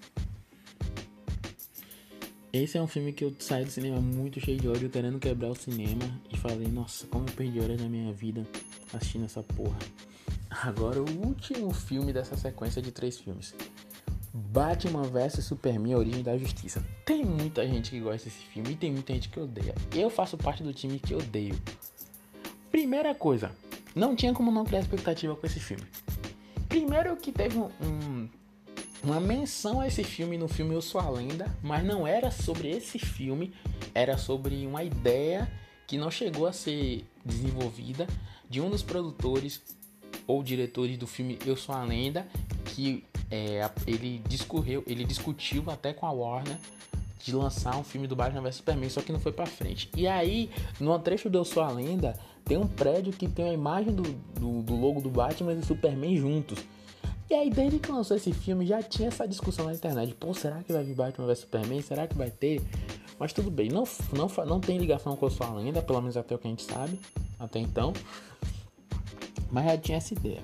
Esse 2.54 2.78
é 2.78 2.82
um 2.82 2.88
filme 2.88 3.12
que 3.12 3.26
eu 3.26 3.36
saí 3.38 3.66
do 3.66 3.72
cinema 3.72 4.00
muito 4.00 4.40
cheio 4.40 4.58
de 4.58 4.70
ódio, 4.70 4.90
querendo 4.90 5.20
quebrar 5.20 5.50
o 5.50 5.56
cinema. 5.56 6.06
E 6.32 6.38
falei, 6.38 6.70
nossa, 6.70 7.06
como 7.08 7.28
eu 7.28 7.34
perdi 7.34 7.60
horas 7.60 7.82
na 7.82 7.90
minha 7.90 8.14
vida 8.14 8.48
assistindo 8.94 9.26
essa 9.26 9.44
porra. 9.44 9.78
Agora, 10.50 11.02
o 11.02 11.28
último 11.28 11.74
filme 11.74 12.14
dessa 12.14 12.38
sequência 12.38 12.82
de 12.82 12.94
três 12.94 13.20
filmes. 13.20 13.54
Batman 14.38 15.04
vs 15.04 15.46
Superman, 15.46 15.94
A 15.94 15.98
Origem 15.98 16.22
da 16.22 16.38
Justiça. 16.38 16.86
Tem 17.06 17.24
muita 17.24 17.66
gente 17.66 17.90
que 17.90 18.02
gosta 18.02 18.26
desse 18.26 18.44
filme 18.48 18.72
e 18.72 18.76
tem 18.76 18.92
muita 18.92 19.14
gente 19.14 19.30
que 19.30 19.40
odeia. 19.40 19.74
Eu 19.96 20.10
faço 20.10 20.38
parte 20.38 20.62
do 20.62 20.74
time 20.74 21.00
que 21.00 21.16
odeio. 21.16 21.56
Primeira 22.70 23.16
coisa, 23.16 23.52
não 23.96 24.14
tinha 24.14 24.34
como 24.34 24.52
não 24.52 24.66
criar 24.66 24.82
expectativa 24.82 25.34
com 25.38 25.48
esse 25.48 25.62
filme. 25.62 25.84
Primeiro 26.68 27.16
que 27.16 27.32
teve 27.32 27.58
um, 27.58 27.70
um 27.82 28.30
uma 29.02 29.22
menção 29.22 29.80
a 29.80 29.88
esse 29.88 30.04
filme 30.04 30.38
no 30.38 30.50
filme 30.50 30.74
Eu 30.74 30.82
Sou 30.82 31.00
a 31.00 31.10
Lenda, 31.10 31.56
mas 31.62 31.86
não 31.86 32.06
era 32.06 32.30
sobre 32.32 32.70
esse 32.72 33.00
filme, 33.00 33.54
era 33.94 34.18
sobre 34.18 34.66
uma 34.66 34.84
ideia 34.84 35.50
que 35.88 35.98
não 35.98 36.12
chegou 36.12 36.48
a 36.48 36.52
ser 36.52 37.06
desenvolvida 37.24 38.08
de 38.50 38.60
um 38.60 38.70
dos 38.70 38.82
produtores 38.82 39.62
ou 40.28 40.44
diretores 40.44 40.98
do 40.98 41.06
filme 41.06 41.38
Eu 41.46 41.56
Sou 41.56 41.74
a 41.74 41.84
Lenda, 41.84 42.28
que 42.66 43.06
é, 43.30 43.70
ele 43.88 44.22
discorreu, 44.28 44.84
ele 44.86 45.04
discutiu 45.04 45.64
até 45.68 45.94
com 45.94 46.06
a 46.06 46.12
Warner 46.12 46.58
de 47.24 47.36
lançar 47.36 47.76
um 47.78 47.84
filme 47.84 48.08
do 48.08 48.16
Batman 48.16 48.42
vs 48.42 48.58
Superman, 48.58 48.90
só 48.90 49.02
que 49.02 49.12
não 49.12 49.20
foi 49.20 49.32
para 49.32 49.48
frente. 49.48 49.90
E 49.96 50.08
aí, 50.08 50.52
no 50.80 50.98
trecho 51.00 51.30
do 51.30 51.40
Eu 51.40 51.46
Sou 51.46 51.64
a 51.64 51.72
Lenda, 51.72 52.14
tem 52.44 52.58
um 52.58 52.68
prédio 52.68 53.12
que 53.12 53.28
tem 53.28 53.50
a 53.50 53.54
imagem 53.54 53.94
do, 53.94 54.04
do, 54.04 54.62
do 54.62 54.76
logo 54.76 55.02
do 55.02 55.10
Batman 55.10 55.54
e 55.54 55.56
do 55.56 55.66
Superman 55.66 56.16
juntos. 56.16 56.60
E 57.28 57.34
aí, 57.34 57.50
desde 57.50 57.80
que 57.80 57.92
lançou 57.92 58.16
esse 58.16 58.32
filme, 58.32 58.68
já 58.68 58.84
tinha 58.84 59.08
essa 59.08 59.28
discussão 59.28 59.66
na 59.66 59.74
internet. 59.74 60.14
Pô, 60.14 60.32
será 60.36 60.62
que 60.62 60.72
vai 60.72 60.84
vir 60.84 60.94
Batman 60.94 61.26
vs 61.26 61.40
Superman? 61.40 61.82
Será 61.82 62.06
que 62.06 62.16
vai 62.16 62.30
ter? 62.30 62.62
Mas 63.18 63.34
tudo 63.34 63.50
bem, 63.50 63.70
não, 63.70 63.86
não, 64.14 64.46
não 64.46 64.60
tem 64.60 64.78
ligação 64.78 65.16
com 65.16 65.26
a 65.26 65.32
sua 65.32 65.52
lenda, 65.52 65.82
pelo 65.82 66.00
menos 66.02 66.18
até 66.18 66.36
o 66.36 66.38
que 66.38 66.46
a 66.46 66.50
gente 66.50 66.64
sabe, 66.64 67.00
até 67.40 67.58
então. 67.58 67.92
Mas 69.50 69.66
já 69.66 69.78
tinha 69.78 69.98
essa 69.98 70.14
ideia. 70.14 70.44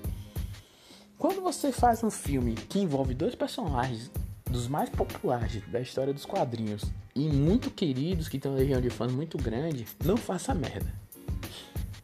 Quando 1.21 1.39
você 1.39 1.71
faz 1.71 2.03
um 2.03 2.09
filme 2.09 2.55
que 2.55 2.79
envolve 2.79 3.13
dois 3.13 3.35
personagens 3.35 4.09
dos 4.43 4.67
mais 4.67 4.89
populares 4.89 5.61
da 5.67 5.79
história 5.79 6.11
dos 6.11 6.25
quadrinhos 6.25 6.83
e 7.13 7.29
muito 7.29 7.69
queridos, 7.69 8.27
que 8.27 8.39
tem 8.39 8.51
uma 8.51 8.57
legião 8.57 8.81
de 8.81 8.89
fãs 8.89 9.11
muito 9.11 9.37
grande, 9.37 9.85
não 10.03 10.17
faça 10.17 10.55
merda. 10.55 10.91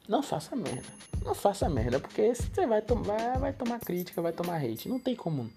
Não 0.08 0.22
faça 0.22 0.56
merda. 0.56 0.84
Não 1.26 1.34
faça 1.34 1.68
merda, 1.68 2.00
porque 2.00 2.36
você 2.36 2.68
vai, 2.68 2.80
tomar, 2.80 3.40
vai 3.40 3.52
tomar 3.52 3.80
crítica, 3.80 4.22
vai 4.22 4.32
tomar 4.32 4.64
hate. 4.64 4.88
Não 4.88 5.00
tem 5.00 5.16
como. 5.16 5.50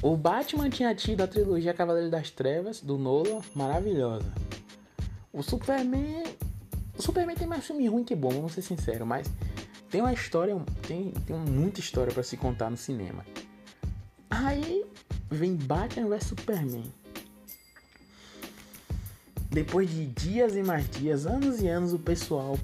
O 0.00 0.16
Batman 0.16 0.70
tinha 0.70 0.94
tido 0.94 1.22
a 1.22 1.26
trilogia 1.26 1.74
Cavaleiro 1.74 2.08
das 2.08 2.30
Trevas, 2.30 2.80
do 2.80 2.96
Nolan, 2.96 3.40
maravilhosa. 3.56 4.32
O 5.32 5.42
Superman. 5.42 6.22
O 6.96 7.02
Superman 7.02 7.34
tem 7.34 7.48
mais 7.48 7.66
filme 7.66 7.88
ruim 7.88 8.04
que 8.04 8.14
bom, 8.14 8.30
vamos 8.30 8.52
ser 8.52 8.62
sinceros, 8.62 9.06
mas 9.06 9.28
tem 9.90 10.00
uma 10.00 10.12
história. 10.12 10.56
Tem, 10.86 11.10
tem 11.10 11.36
muita 11.36 11.80
história 11.80 12.12
para 12.12 12.22
se 12.22 12.36
contar 12.36 12.70
no 12.70 12.76
cinema. 12.76 13.24
Aí 14.30 14.84
vem 15.30 15.54
Batman 15.54 16.08
vs 16.08 16.24
Superman. 16.24 16.92
Depois 19.50 19.88
de 19.88 20.06
dias 20.06 20.56
e 20.56 20.62
mais 20.62 20.88
dias, 20.90 21.26
anos 21.26 21.62
e 21.62 21.68
anos, 21.68 21.92
o 21.92 21.98
pessoal 21.98 22.58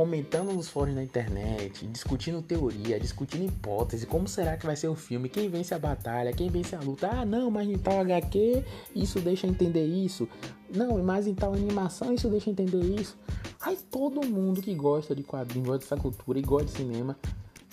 comentando 0.00 0.50
nos 0.54 0.66
fóruns 0.66 0.94
da 0.94 1.04
internet, 1.04 1.86
discutindo 1.88 2.40
teoria, 2.40 2.98
discutindo 2.98 3.44
hipótese, 3.44 4.06
como 4.06 4.26
será 4.26 4.56
que 4.56 4.64
vai 4.64 4.74
ser 4.74 4.88
o 4.88 4.94
filme, 4.94 5.28
quem 5.28 5.50
vence 5.50 5.74
a 5.74 5.78
batalha, 5.78 6.32
quem 6.32 6.48
vence 6.48 6.74
a 6.74 6.80
luta. 6.80 7.10
Ah, 7.12 7.26
não, 7.26 7.50
mas 7.50 7.68
em 7.68 7.76
tal 7.76 8.00
HQ 8.00 8.64
isso 8.96 9.20
deixa 9.20 9.46
entender 9.46 9.84
isso. 9.84 10.26
Não, 10.74 10.96
mas 11.04 11.26
em 11.26 11.34
tal 11.34 11.52
animação 11.52 12.14
isso 12.14 12.30
deixa 12.30 12.48
entender 12.48 12.82
isso. 12.98 13.14
Aí 13.60 13.76
todo 13.90 14.26
mundo 14.26 14.62
que 14.62 14.74
gosta 14.74 15.14
de 15.14 15.22
quadrinhos, 15.22 15.68
gosta 15.68 15.84
dessa 15.84 16.02
cultura 16.02 16.38
e 16.38 16.42
gosta 16.42 16.64
de 16.64 16.72
cinema, 16.78 17.14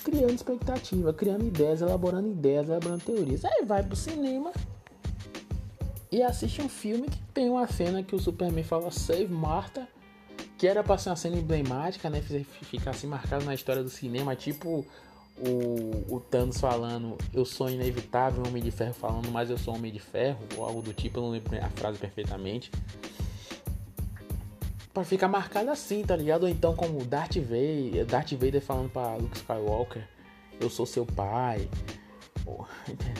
criando 0.03 0.33
expectativa, 0.33 1.13
criando 1.13 1.45
ideias, 1.45 1.79
elaborando 1.79 2.27
ideias, 2.27 2.67
elaborando 2.67 3.05
teorias. 3.05 3.45
Aí 3.45 3.63
vai 3.63 3.81
pro 3.83 3.95
cinema 3.95 4.51
e 6.11 6.21
assiste 6.21 6.61
um 6.61 6.67
filme 6.67 7.07
que 7.07 7.21
tem 7.33 7.49
uma 7.49 7.67
cena 7.67 8.03
que 8.03 8.13
o 8.13 8.19
Superman 8.19 8.65
fala 8.65 8.91
Save 8.91 9.29
Martha 9.29 9.87
que 10.57 10.67
era 10.67 10.83
pra 10.83 10.97
ser 10.97 11.09
uma 11.09 11.15
cena 11.15 11.37
emblemática, 11.37 12.09
né? 12.09 12.21
Ficar 12.21 12.91
assim 12.91 13.07
marcado 13.07 13.45
na 13.45 13.53
história 13.53 13.83
do 13.83 13.89
cinema, 13.89 14.35
tipo 14.35 14.85
o, 15.39 16.15
o 16.15 16.19
Thanos 16.19 16.59
falando 16.59 17.15
eu 17.33 17.45
sou 17.45 17.69
inevitável, 17.69 18.43
Homem 18.45 18.63
de 18.63 18.71
Ferro 18.71 18.93
falando, 18.93 19.29
mas 19.29 19.49
eu 19.49 19.57
sou 19.57 19.75
Homem 19.75 19.91
de 19.91 19.99
Ferro, 19.99 20.39
ou 20.55 20.65
algo 20.65 20.81
do 20.81 20.93
tipo, 20.93 21.19
eu 21.19 21.23
não 21.23 21.29
lembro 21.29 21.55
a 21.63 21.69
frase 21.69 21.99
perfeitamente. 21.99 22.71
Pra 24.93 25.03
ficar 25.03 25.27
marcado 25.27 25.69
assim, 25.69 26.03
tá 26.03 26.15
ligado? 26.15 26.43
Ou 26.43 26.49
então 26.49 26.75
como 26.75 27.05
Darth 27.05 27.35
Vader, 27.35 28.05
Darth 28.05 28.31
Vader 28.31 28.61
falando 28.61 28.89
pra 28.89 29.15
Luke 29.15 29.37
Skywalker, 29.37 30.07
eu 30.59 30.71
sou 30.71 30.87
seu 30.87 31.05
pai. 31.05 31.69
Porra, 32.43 32.69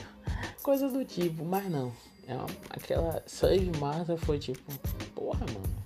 Coisa 0.63 0.89
do 0.89 1.06
tipo, 1.06 1.45
mas 1.45 1.69
não. 1.69 1.93
É 2.28 2.34
uma, 2.34 2.47
aquela 2.71 3.23
Save 3.28 3.71
Martha 3.80 4.17
foi 4.17 4.39
tipo, 4.39 4.73
porra, 5.13 5.45
mano. 5.54 5.77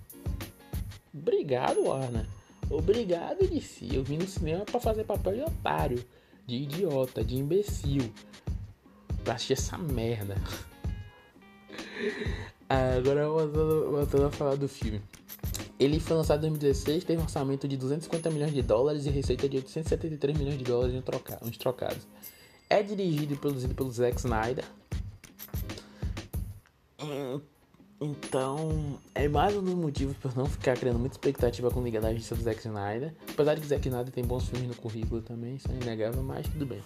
Obrigado, 1.22 1.84
Warner. 1.84 2.26
Obrigado, 2.70 3.48
DC. 3.48 3.88
Eu 3.94 4.04
vim 4.04 4.18
no 4.18 4.28
cinema 4.28 4.66
para 4.66 4.80
fazer 4.80 5.04
papel 5.04 5.36
de 5.36 5.42
otário, 5.42 6.04
de 6.48 6.56
idiota, 6.56 7.24
de 7.24 7.36
imbecil. 7.36 8.12
Pra 9.24 9.36
assistir 9.36 9.54
essa 9.54 9.78
merda. 9.78 10.36
Agora 12.68 13.28
voltando, 13.28 13.92
voltando 13.92 14.26
a 14.26 14.32
falar 14.32 14.56
do 14.56 14.68
filme. 14.68 15.02
Ele 15.78 16.00
foi 16.00 16.18
lançado 16.18 16.46
em 16.46 16.50
2016, 16.50 17.04
teve 17.04 17.20
um 17.20 17.24
orçamento 17.24 17.68
de 17.68 17.76
250 17.76 18.30
milhões 18.30 18.54
de 18.54 18.62
dólares 18.62 19.06
e 19.06 19.10
receita 19.10 19.50
de 19.50 19.58
873 19.58 20.38
milhões 20.38 20.58
de 20.58 20.64
dólares 20.64 20.96
em 20.96 21.02
troca, 21.02 21.40
uns 21.44 21.58
trocados. 21.58 22.08
É 22.70 22.82
dirigido 22.82 23.34
e 23.34 23.38
produzido 23.38 23.76
pelo 23.76 23.92
Zack 23.92 24.18
Snyder. 24.18 24.64
Então, 28.04 29.00
é 29.14 29.28
mais 29.28 29.56
um 29.56 29.62
dos 29.62 29.76
motivos 29.76 30.18
para 30.18 30.32
não 30.36 30.48
ficar 30.48 30.76
criando 30.76 30.98
muita 30.98 31.14
expectativa 31.14 31.70
com 31.70 31.84
Liga 31.84 32.02
da 32.02 32.12
Justiça 32.12 32.34
do 32.34 32.42
Zack 32.42 32.58
Snyder. 32.58 33.14
Apesar 33.30 33.54
de 33.54 33.62
que 33.62 33.68
Zack 33.68 33.88
Snyder 33.88 34.12
tem 34.12 34.26
bons 34.26 34.50
filmes 34.50 34.68
no 34.68 34.74
currículo 34.74 35.22
também, 35.22 35.58
isso 35.58 35.72
é 35.72 35.76
inegável, 35.76 36.24
mas 36.24 36.48
tudo 36.48 36.66
bem. 36.66 36.82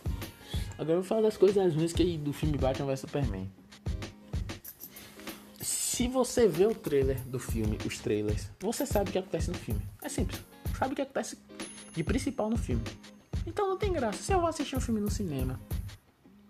Agora 0.74 0.92
eu 0.92 1.02
vou 1.02 1.04
falar 1.06 1.22
das 1.22 1.38
coisas 1.38 1.74
ruins 1.74 1.94
que 1.94 2.18
do 2.18 2.34
filme 2.34 2.58
Batman 2.58 2.88
vs 2.88 3.00
Superman. 3.00 3.50
Se 5.62 6.10
você 6.10 6.50
vê 6.50 6.66
o 6.66 6.76
trailer 6.76 7.22
do 7.22 7.40
filme, 7.40 7.78
os 7.86 7.98
trailers, 7.98 8.50
você 8.60 8.86
sabe 8.86 9.10
o 9.10 9.14
que 9.14 9.18
acontece 9.18 9.50
no 9.50 9.58
filme. 9.58 9.82
É 10.04 10.10
simples. 10.10 10.42
Sabe 10.78 10.92
o 10.92 10.96
que 10.98 11.02
acontece 11.02 11.38
de 11.94 12.04
principal 12.04 12.50
no 12.50 12.58
filme. 12.58 12.84
Então 13.48 13.70
não 13.70 13.78
tem 13.78 13.94
graça. 13.94 14.22
Se 14.22 14.34
eu 14.34 14.42
vou 14.42 14.50
assistir 14.50 14.76
um 14.76 14.82
filme 14.82 15.00
no 15.00 15.10
cinema 15.10 15.58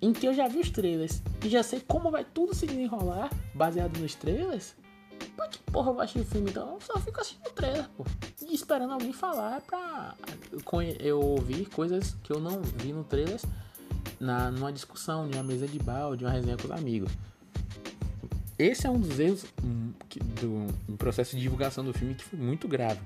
em 0.01 0.13
que 0.13 0.27
eu 0.27 0.34
já 0.34 0.47
vi 0.47 0.60
os 0.60 0.69
trailers 0.69 1.21
e 1.43 1.49
já 1.49 1.63
sei 1.63 1.79
como 1.79 2.12
vai 2.12 2.23
tudo 2.23 2.53
se 2.53 2.65
desenrolar 2.65 3.29
baseado 3.53 3.97
nos 3.99 4.15
trailers, 4.15 4.75
pra 5.36 5.47
que 5.47 5.60
porra 5.71 5.89
eu 5.89 5.93
vou 5.93 6.03
assistir 6.03 6.21
o 6.21 6.25
filme 6.25 6.49
então? 6.49 6.73
Eu 6.73 6.81
só 6.81 6.99
fico 6.99 7.19
assistindo 7.19 7.47
o 7.47 7.51
trailer, 7.51 7.89
pô. 7.89 8.05
E 8.41 8.53
esperando 8.53 8.93
alguém 8.93 9.13
falar 9.13 9.62
pra 9.62 10.15
eu 10.99 11.19
ouvir 11.19 11.67
coisas 11.69 12.15
que 12.23 12.31
eu 12.31 12.39
não 12.39 12.62
vi 12.62 12.93
no 12.93 13.03
trailer 13.03 13.39
na, 14.19 14.51
numa 14.51 14.71
discussão, 14.71 15.27
de 15.29 15.38
uma 15.38 15.43
mesa 15.43 15.67
de 15.67 15.79
bar, 15.79 16.15
de 16.15 16.23
uma 16.23 16.31
resenha 16.31 16.58
com 16.58 16.65
os 16.65 16.71
amigos. 16.71 17.12
Esse 18.58 18.88
é 18.88 18.89
um 18.89 18.99
dos 18.99 19.19
erros 19.19 19.45
hum, 19.62 19.91
do 20.88 20.97
processo 20.97 21.36
de 21.36 21.41
divulgação 21.41 21.84
do 21.84 21.93
filme 21.93 22.15
que 22.15 22.23
foi 22.23 22.39
muito 22.39 22.67
grave. 22.67 23.01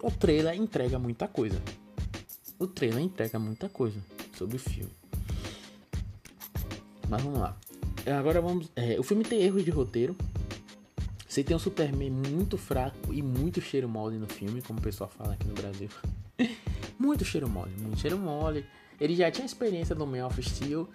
O 0.00 0.10
trailer 0.10 0.54
entrega 0.54 0.98
muita 0.98 1.26
coisa. 1.26 1.60
O 2.58 2.66
trailer 2.66 3.00
entrega 3.00 3.38
muita 3.38 3.68
coisa 3.68 3.98
sobre 4.36 4.56
o 4.56 4.58
filme. 4.58 4.92
Mas 7.08 7.22
vamos 7.22 7.40
lá. 7.40 7.56
Agora 8.18 8.40
vamos. 8.40 8.70
É, 8.76 8.98
o 8.98 9.02
filme 9.02 9.24
tem 9.24 9.42
erros 9.42 9.64
de 9.64 9.70
roteiro. 9.70 10.16
Você 11.28 11.44
tem 11.44 11.54
um 11.54 11.58
Superman 11.58 12.10
muito 12.10 12.56
fraco 12.56 13.12
e 13.12 13.22
muito 13.22 13.60
cheiro 13.60 13.88
mole 13.88 14.18
no 14.18 14.26
filme, 14.26 14.62
como 14.62 14.78
o 14.78 14.82
pessoal 14.82 15.10
fala 15.10 15.34
aqui 15.34 15.46
no 15.46 15.54
Brasil. 15.54 15.88
muito 16.98 17.24
cheiro 17.24 17.48
mole, 17.48 17.70
muito 17.78 17.98
cheiro 17.98 18.18
mole. 18.18 18.64
Ele 19.00 19.14
já 19.14 19.30
tinha 19.30 19.44
experiência 19.44 19.94
no 19.94 20.06
Man 20.06 20.26
of 20.26 20.42
Steel. 20.42 20.88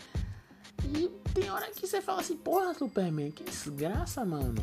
E 0.83 1.07
tem 1.33 1.49
hora 1.49 1.69
que 1.71 1.87
você 1.87 2.01
fala 2.01 2.21
assim, 2.21 2.35
porra, 2.35 2.73
Superman, 2.73 3.31
que 3.31 3.43
desgraça, 3.43 4.25
mano. 4.25 4.55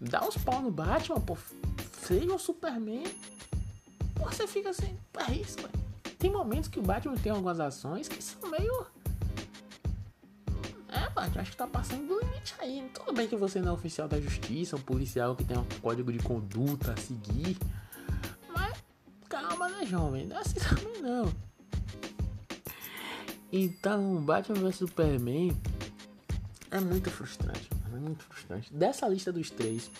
Dá 0.00 0.26
uns 0.26 0.36
pau 0.38 0.62
no 0.62 0.70
Batman, 0.70 1.20
pô. 1.20 1.36
Seja 2.00 2.32
o 2.32 2.38
Superman. 2.38 3.04
Porra, 4.14 4.32
você 4.32 4.46
fica 4.46 4.70
assim, 4.70 4.96
é 5.28 5.32
isso, 5.32 5.60
mano. 5.60 5.74
Tem 6.18 6.30
momentos 6.30 6.68
que 6.68 6.78
o 6.78 6.82
Batman 6.82 7.16
tem 7.16 7.32
algumas 7.32 7.60
ações 7.60 8.08
que 8.08 8.22
são 8.22 8.50
meio 8.50 8.86
Batman, 11.16 11.40
acho 11.40 11.50
que 11.52 11.56
tá 11.56 11.66
passando 11.66 12.06
do 12.06 12.20
limite 12.20 12.54
aí. 12.58 12.90
Tudo 12.92 13.12
bem 13.14 13.26
que 13.26 13.34
você 13.36 13.58
não 13.58 13.70
é 13.70 13.72
oficial 13.72 14.06
da 14.06 14.20
justiça, 14.20 14.76
um 14.76 14.80
policial 14.80 15.34
que 15.34 15.44
tem 15.44 15.56
um 15.56 15.64
código 15.80 16.12
de 16.12 16.18
conduta 16.18 16.92
a 16.92 16.96
seguir. 17.00 17.56
Mas 18.54 18.84
calma, 19.26 19.66
né, 19.70 19.86
jovem? 19.86 20.26
Não 20.26 20.36
é 20.36 20.40
assim 20.40 20.60
também 20.60 21.00
não. 21.00 21.32
Então, 23.50 24.16
Batman 24.22 24.60
vs 24.60 24.76
Superman 24.76 25.56
é 26.70 26.80
muito 26.80 27.10
frustrante, 27.10 27.70
É 27.86 27.96
muito 27.96 28.22
frustrante. 28.24 28.72
Dessa 28.74 29.08
lista 29.08 29.32
dos 29.32 29.50
três, 29.50 29.90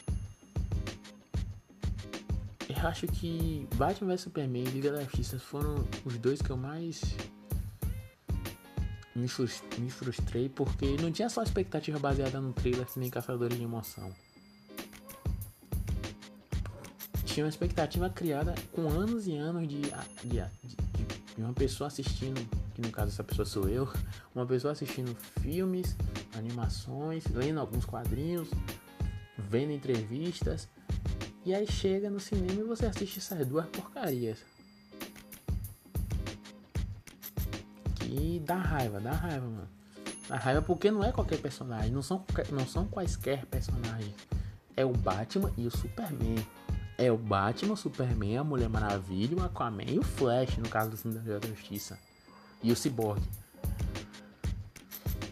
eu 2.69 2.87
acho 2.87 3.07
que 3.07 3.67
Batman 3.77 4.11
vs 4.11 4.21
Superman 4.21 4.65
e 4.65 4.71
Liga 4.71 4.93
da 4.93 5.03
Justiça 5.05 5.39
foram 5.39 5.83
os 6.05 6.19
dois 6.19 6.43
que 6.43 6.51
eu 6.51 6.59
mais 6.59 7.01
me, 9.17 9.91
frustrei 9.91 10.49
porque 10.49 10.97
não 11.01 11.11
tinha 11.11 11.29
só 11.29 11.43
expectativa 11.43 11.99
baseada 11.99 12.41
no 12.41 12.53
trailer 12.53 12.87
nem 12.97 13.09
Caçadores 13.09 13.57
de 13.57 13.65
Emoção. 13.65 14.13
Tinha 17.25 17.45
uma 17.45 17.51
expectativa 17.51 18.09
criada 18.11 18.55
com 18.73 18.89
anos 18.89 19.27
e 19.27 19.37
anos 19.37 19.67
de, 19.67 19.81
de, 19.81 20.29
de, 20.29 20.77
de 21.37 21.43
uma 21.43 21.53
pessoa 21.53 21.89
assistindo, 21.89 22.41
que 22.75 22.81
no 22.81 22.91
caso 22.91 23.09
essa 23.09 23.25
pessoa 23.25 23.45
sou 23.45 23.69
eu, 23.69 23.89
uma 24.35 24.47
pessoa 24.47 24.73
assistindo 24.73 25.15
filmes, 25.41 25.97
animações, 26.35 27.25
lendo 27.27 27.61
alguns 27.61 27.85
quadrinhos, 27.85 28.49
vendo 29.37 29.73
entrevistas, 29.73 30.69
e 31.45 31.55
aí 31.55 31.67
chega 31.67 32.11
no 32.11 32.21
cinema 32.21 32.61
e 32.61 32.65
você 32.65 32.87
assiste 32.87 33.19
essas 33.19 33.47
duas 33.47 33.67
porcarias. 33.67 34.56
E 38.19 38.41
dá 38.41 38.57
raiva, 38.57 38.99
dá 38.99 39.13
raiva, 39.13 39.47
mano. 39.47 39.69
Dá 40.27 40.37
raiva 40.37 40.63
porque 40.63 40.91
não 40.91 41.05
é 41.05 41.13
qualquer 41.13 41.39
personagem, 41.39 41.91
não 41.91 42.01
são, 42.01 42.25
não 42.51 42.67
são 42.67 42.87
quaisquer 42.87 43.45
personagens. 43.47 44.15
É 44.75 44.85
o 44.85 44.93
Batman 44.93 45.53
e 45.57 45.67
o 45.67 45.71
Superman. 45.71 46.37
É 46.97 47.13
o 47.13 47.19
Batman, 47.19 47.75
o 47.75 47.77
Superman, 47.77 48.39
a 48.39 48.45
Mulher 48.45 48.71
Maravilha, 48.71 49.37
o 49.37 49.45
Aquaman 49.45 49.85
e 49.87 49.99
o 49.99 50.03
Flash, 50.03 50.57
no 50.57 50.69
caso 50.69 50.91
do 50.91 50.97
filme 50.97 51.19
da 51.19 51.47
Justiça. 51.47 51.99
E 52.63 52.73
o 52.73 52.77
Cyborg. 52.77 53.23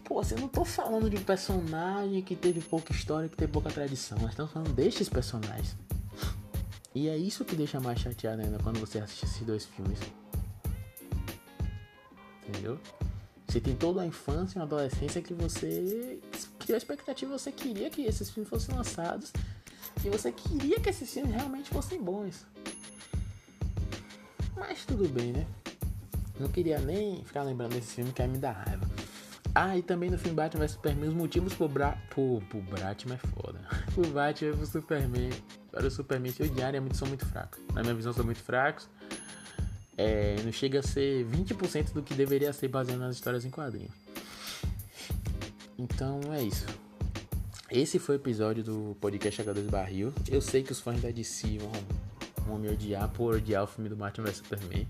Pô, 0.05 0.23
você 0.23 0.35
não 0.35 0.47
tô 0.47 0.62
falando 0.62 1.09
de 1.09 1.16
um 1.16 1.25
personagem 1.25 2.20
que 2.20 2.37
teve 2.37 2.61
pouca 2.61 2.92
história, 2.92 3.31
que 3.31 3.37
teve 3.37 3.51
pouca 3.51 3.70
tradição. 3.70 4.18
Nós 4.18 4.31
estamos 4.31 4.53
falando 4.53 4.75
destes 4.75 5.09
personagens. 5.09 5.75
E 6.94 7.09
é 7.09 7.16
isso 7.16 7.47
que 7.47 7.57
deixa 7.57 7.81
mais 7.81 7.99
chateado 7.99 8.42
ainda 8.42 8.59
quando 8.59 8.79
você 8.79 8.99
assiste 8.99 9.25
esses 9.25 9.40
dois 9.40 9.64
filmes 9.64 9.99
entendeu? 12.48 12.78
Você 13.46 13.61
tem 13.61 13.76
toda 13.76 14.02
a 14.02 14.07
infância 14.07 14.59
e 14.59 14.61
uma 14.61 14.64
adolescência 14.64 15.22
que 15.22 15.35
você 15.35 16.18
criou 16.59 16.74
a 16.74 16.78
expectativa, 16.78 17.38
você 17.38 17.52
queria 17.52 17.90
que 17.90 18.02
esses 18.02 18.30
filmes 18.30 18.48
fossem 18.48 18.74
lançados 18.74 19.33
e 20.04 20.11
você 20.11 20.33
queria 20.33 20.80
que 20.80 20.88
esses 20.88 21.12
filmes 21.12 21.35
realmente 21.35 21.70
fossem 21.70 22.02
bons. 22.02 22.44
Mas 24.57 24.85
tudo 24.85 25.09
bem, 25.09 25.33
né? 25.33 25.46
Não 26.38 26.48
queria 26.48 26.78
nem 26.80 27.22
ficar 27.24 27.42
lembrando 27.42 27.74
desse 27.74 27.94
filme 27.94 28.12
que 28.12 28.22
aí 28.22 28.28
me 28.28 28.38
dá 28.38 28.50
raiva. 28.50 28.88
Ah, 29.54 29.76
e 29.78 29.83
também 29.83 30.11
no 30.11 30.18
filme 30.18 30.35
Batman 30.35 30.64
vs 30.64 30.72
Superman, 30.72 31.09
os 31.11 31.14
motivos 31.14 31.54
pro, 31.54 31.68
Bra... 31.68 31.96
pro, 32.11 32.42
pro 32.48 32.61
Batman 32.62 33.14
é 33.14 33.18
foda. 33.18 33.61
o 33.96 34.07
Batman 34.09 34.57
pro 34.57 34.66
Superman, 34.66 35.30
para 35.70 35.87
o 35.87 35.90
Superman 35.90 36.33
se 36.33 36.42
odiarem 36.42 36.83
são 36.92 37.07
muito 37.07 37.24
fracos. 37.24 37.61
Na 37.72 37.83
minha 37.83 37.94
visão, 37.94 38.12
são 38.12 38.24
muito 38.24 38.42
fracos 38.42 38.88
é, 39.96 40.37
não 40.44 40.52
chega 40.52 40.80
a 40.80 40.83
ser 40.83 41.24
20% 41.26 41.92
do 41.92 42.02
que 42.02 42.14
deveria 42.14 42.52
ser 42.52 42.68
baseado 42.68 42.98
nas 42.98 43.16
histórias 43.16 43.44
em 43.44 43.50
quadrinhos. 43.50 43.92
Então 45.78 46.20
é 46.33 46.42
isso. 46.42 46.66
Esse 47.70 47.98
foi 47.98 48.16
o 48.16 48.18
episódio 48.18 48.62
do 48.62 48.96
podcast 49.00 49.42
H2 49.42 49.70
Barril. 49.70 50.12
Eu 50.28 50.40
sei 50.40 50.62
que 50.62 50.72
os 50.72 50.80
fãs 50.80 51.00
da 51.00 51.11
DC 51.11 51.59
vão, 51.59 51.72
vão 52.46 52.59
me 52.59 52.68
odiar 52.68 53.09
por 53.11 53.35
odiar 53.35 53.64
o 53.64 53.66
filme 53.66 53.88
do 53.88 53.96
Batman 53.96 54.26
vs 54.26 54.37
Superman. 54.38 54.87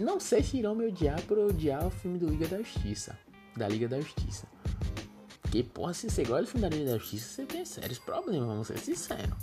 Não 0.00 0.18
sei 0.18 0.42
se 0.42 0.58
irão 0.58 0.74
me 0.74 0.86
odiar 0.86 1.20
por 1.22 1.38
odiar 1.38 1.86
o 1.86 1.90
filme 1.90 2.18
do 2.18 2.26
Liga 2.26 2.48
da 2.48 2.58
Justiça. 2.58 3.16
Da 3.56 3.68
Liga 3.68 3.88
da 3.88 4.00
Justiça. 4.00 4.46
Porque, 5.40 5.62
porra, 5.62 5.94
se 5.94 6.10
você 6.10 6.24
gosta 6.24 6.42
do 6.42 6.48
filme 6.48 6.68
da 6.68 6.74
Liga 6.74 6.92
da 6.92 6.98
Justiça, 6.98 7.28
você 7.28 7.46
tem 7.46 7.64
sérios 7.64 7.98
problemas, 7.98 8.46
vamos 8.46 8.66
ser 8.66 8.78
sinceros. 8.78 9.36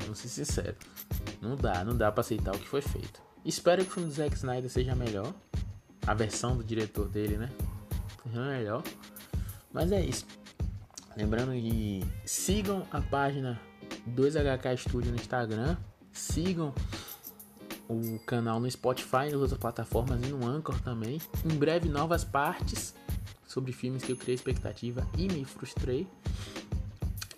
Vamos 0.00 0.18
ser 0.18 0.28
sinceros. 0.28 0.78
Não 1.40 1.56
dá, 1.56 1.84
não 1.84 1.96
dá 1.96 2.10
pra 2.10 2.22
aceitar 2.22 2.54
o 2.54 2.58
que 2.58 2.68
foi 2.68 2.80
feito. 2.80 3.20
Espero 3.44 3.84
que 3.84 3.90
o 3.90 3.94
filme 3.94 4.08
do 4.08 4.14
Zack 4.14 4.36
Snyder 4.36 4.70
seja 4.70 4.94
melhor. 4.94 5.32
A 6.06 6.14
versão 6.14 6.56
do 6.56 6.64
diretor 6.64 7.08
dele, 7.08 7.36
né? 7.36 7.50
Seja 8.22 8.40
melhor. 8.42 8.82
Mas 9.72 9.92
é 9.92 10.04
isso. 10.04 10.26
Lembrando 11.16 11.52
que 11.52 12.04
sigam 12.24 12.86
a 12.90 13.00
página 13.00 13.60
2HK 14.08 14.76
Studio 14.76 15.10
no 15.10 15.16
Instagram. 15.16 15.76
Sigam 16.12 16.74
o 17.88 18.18
canal 18.20 18.60
no 18.60 18.70
Spotify 18.70 19.30
nas 19.30 19.34
outras 19.34 19.58
plataformas 19.58 20.22
e 20.22 20.26
no 20.26 20.46
Anchor 20.46 20.80
também. 20.80 21.20
Em 21.44 21.56
breve, 21.56 21.88
novas 21.88 22.24
partes 22.24 22.94
sobre 23.46 23.72
filmes 23.72 24.04
que 24.04 24.12
eu 24.12 24.16
criei 24.16 24.34
expectativa 24.34 25.06
e 25.18 25.26
me 25.26 25.44
frustrei. 25.44 26.06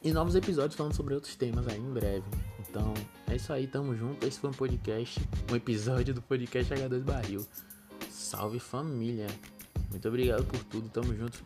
E 0.03 0.13
novos 0.13 0.35
episódios 0.35 0.75
falando 0.75 0.95
sobre 0.95 1.15
outros 1.15 1.35
temas 1.37 1.67
aí 1.69 1.79
em 1.79 1.93
breve. 1.93 2.25
Então, 2.73 2.95
é 3.29 3.37
isso 3.37 3.53
aí, 3.53 3.67
tamo 3.67 3.95
junto. 3.95 4.27
Esse 4.27 4.41
foi 4.41 4.49
um 4.49 4.55
podcast, 4.55 5.21
um 5.51 5.55
episódio 5.55 6.15
do 6.15 6.23
podcast 6.23 6.73
H2 6.73 7.03
Barril. 7.03 7.47
Salve 8.09 8.59
família. 8.59 9.27
Muito 9.91 10.09
obrigado 10.09 10.43
por 10.47 10.65
tudo, 10.65 10.89
tamo 10.89 11.15
junto. 11.15 11.45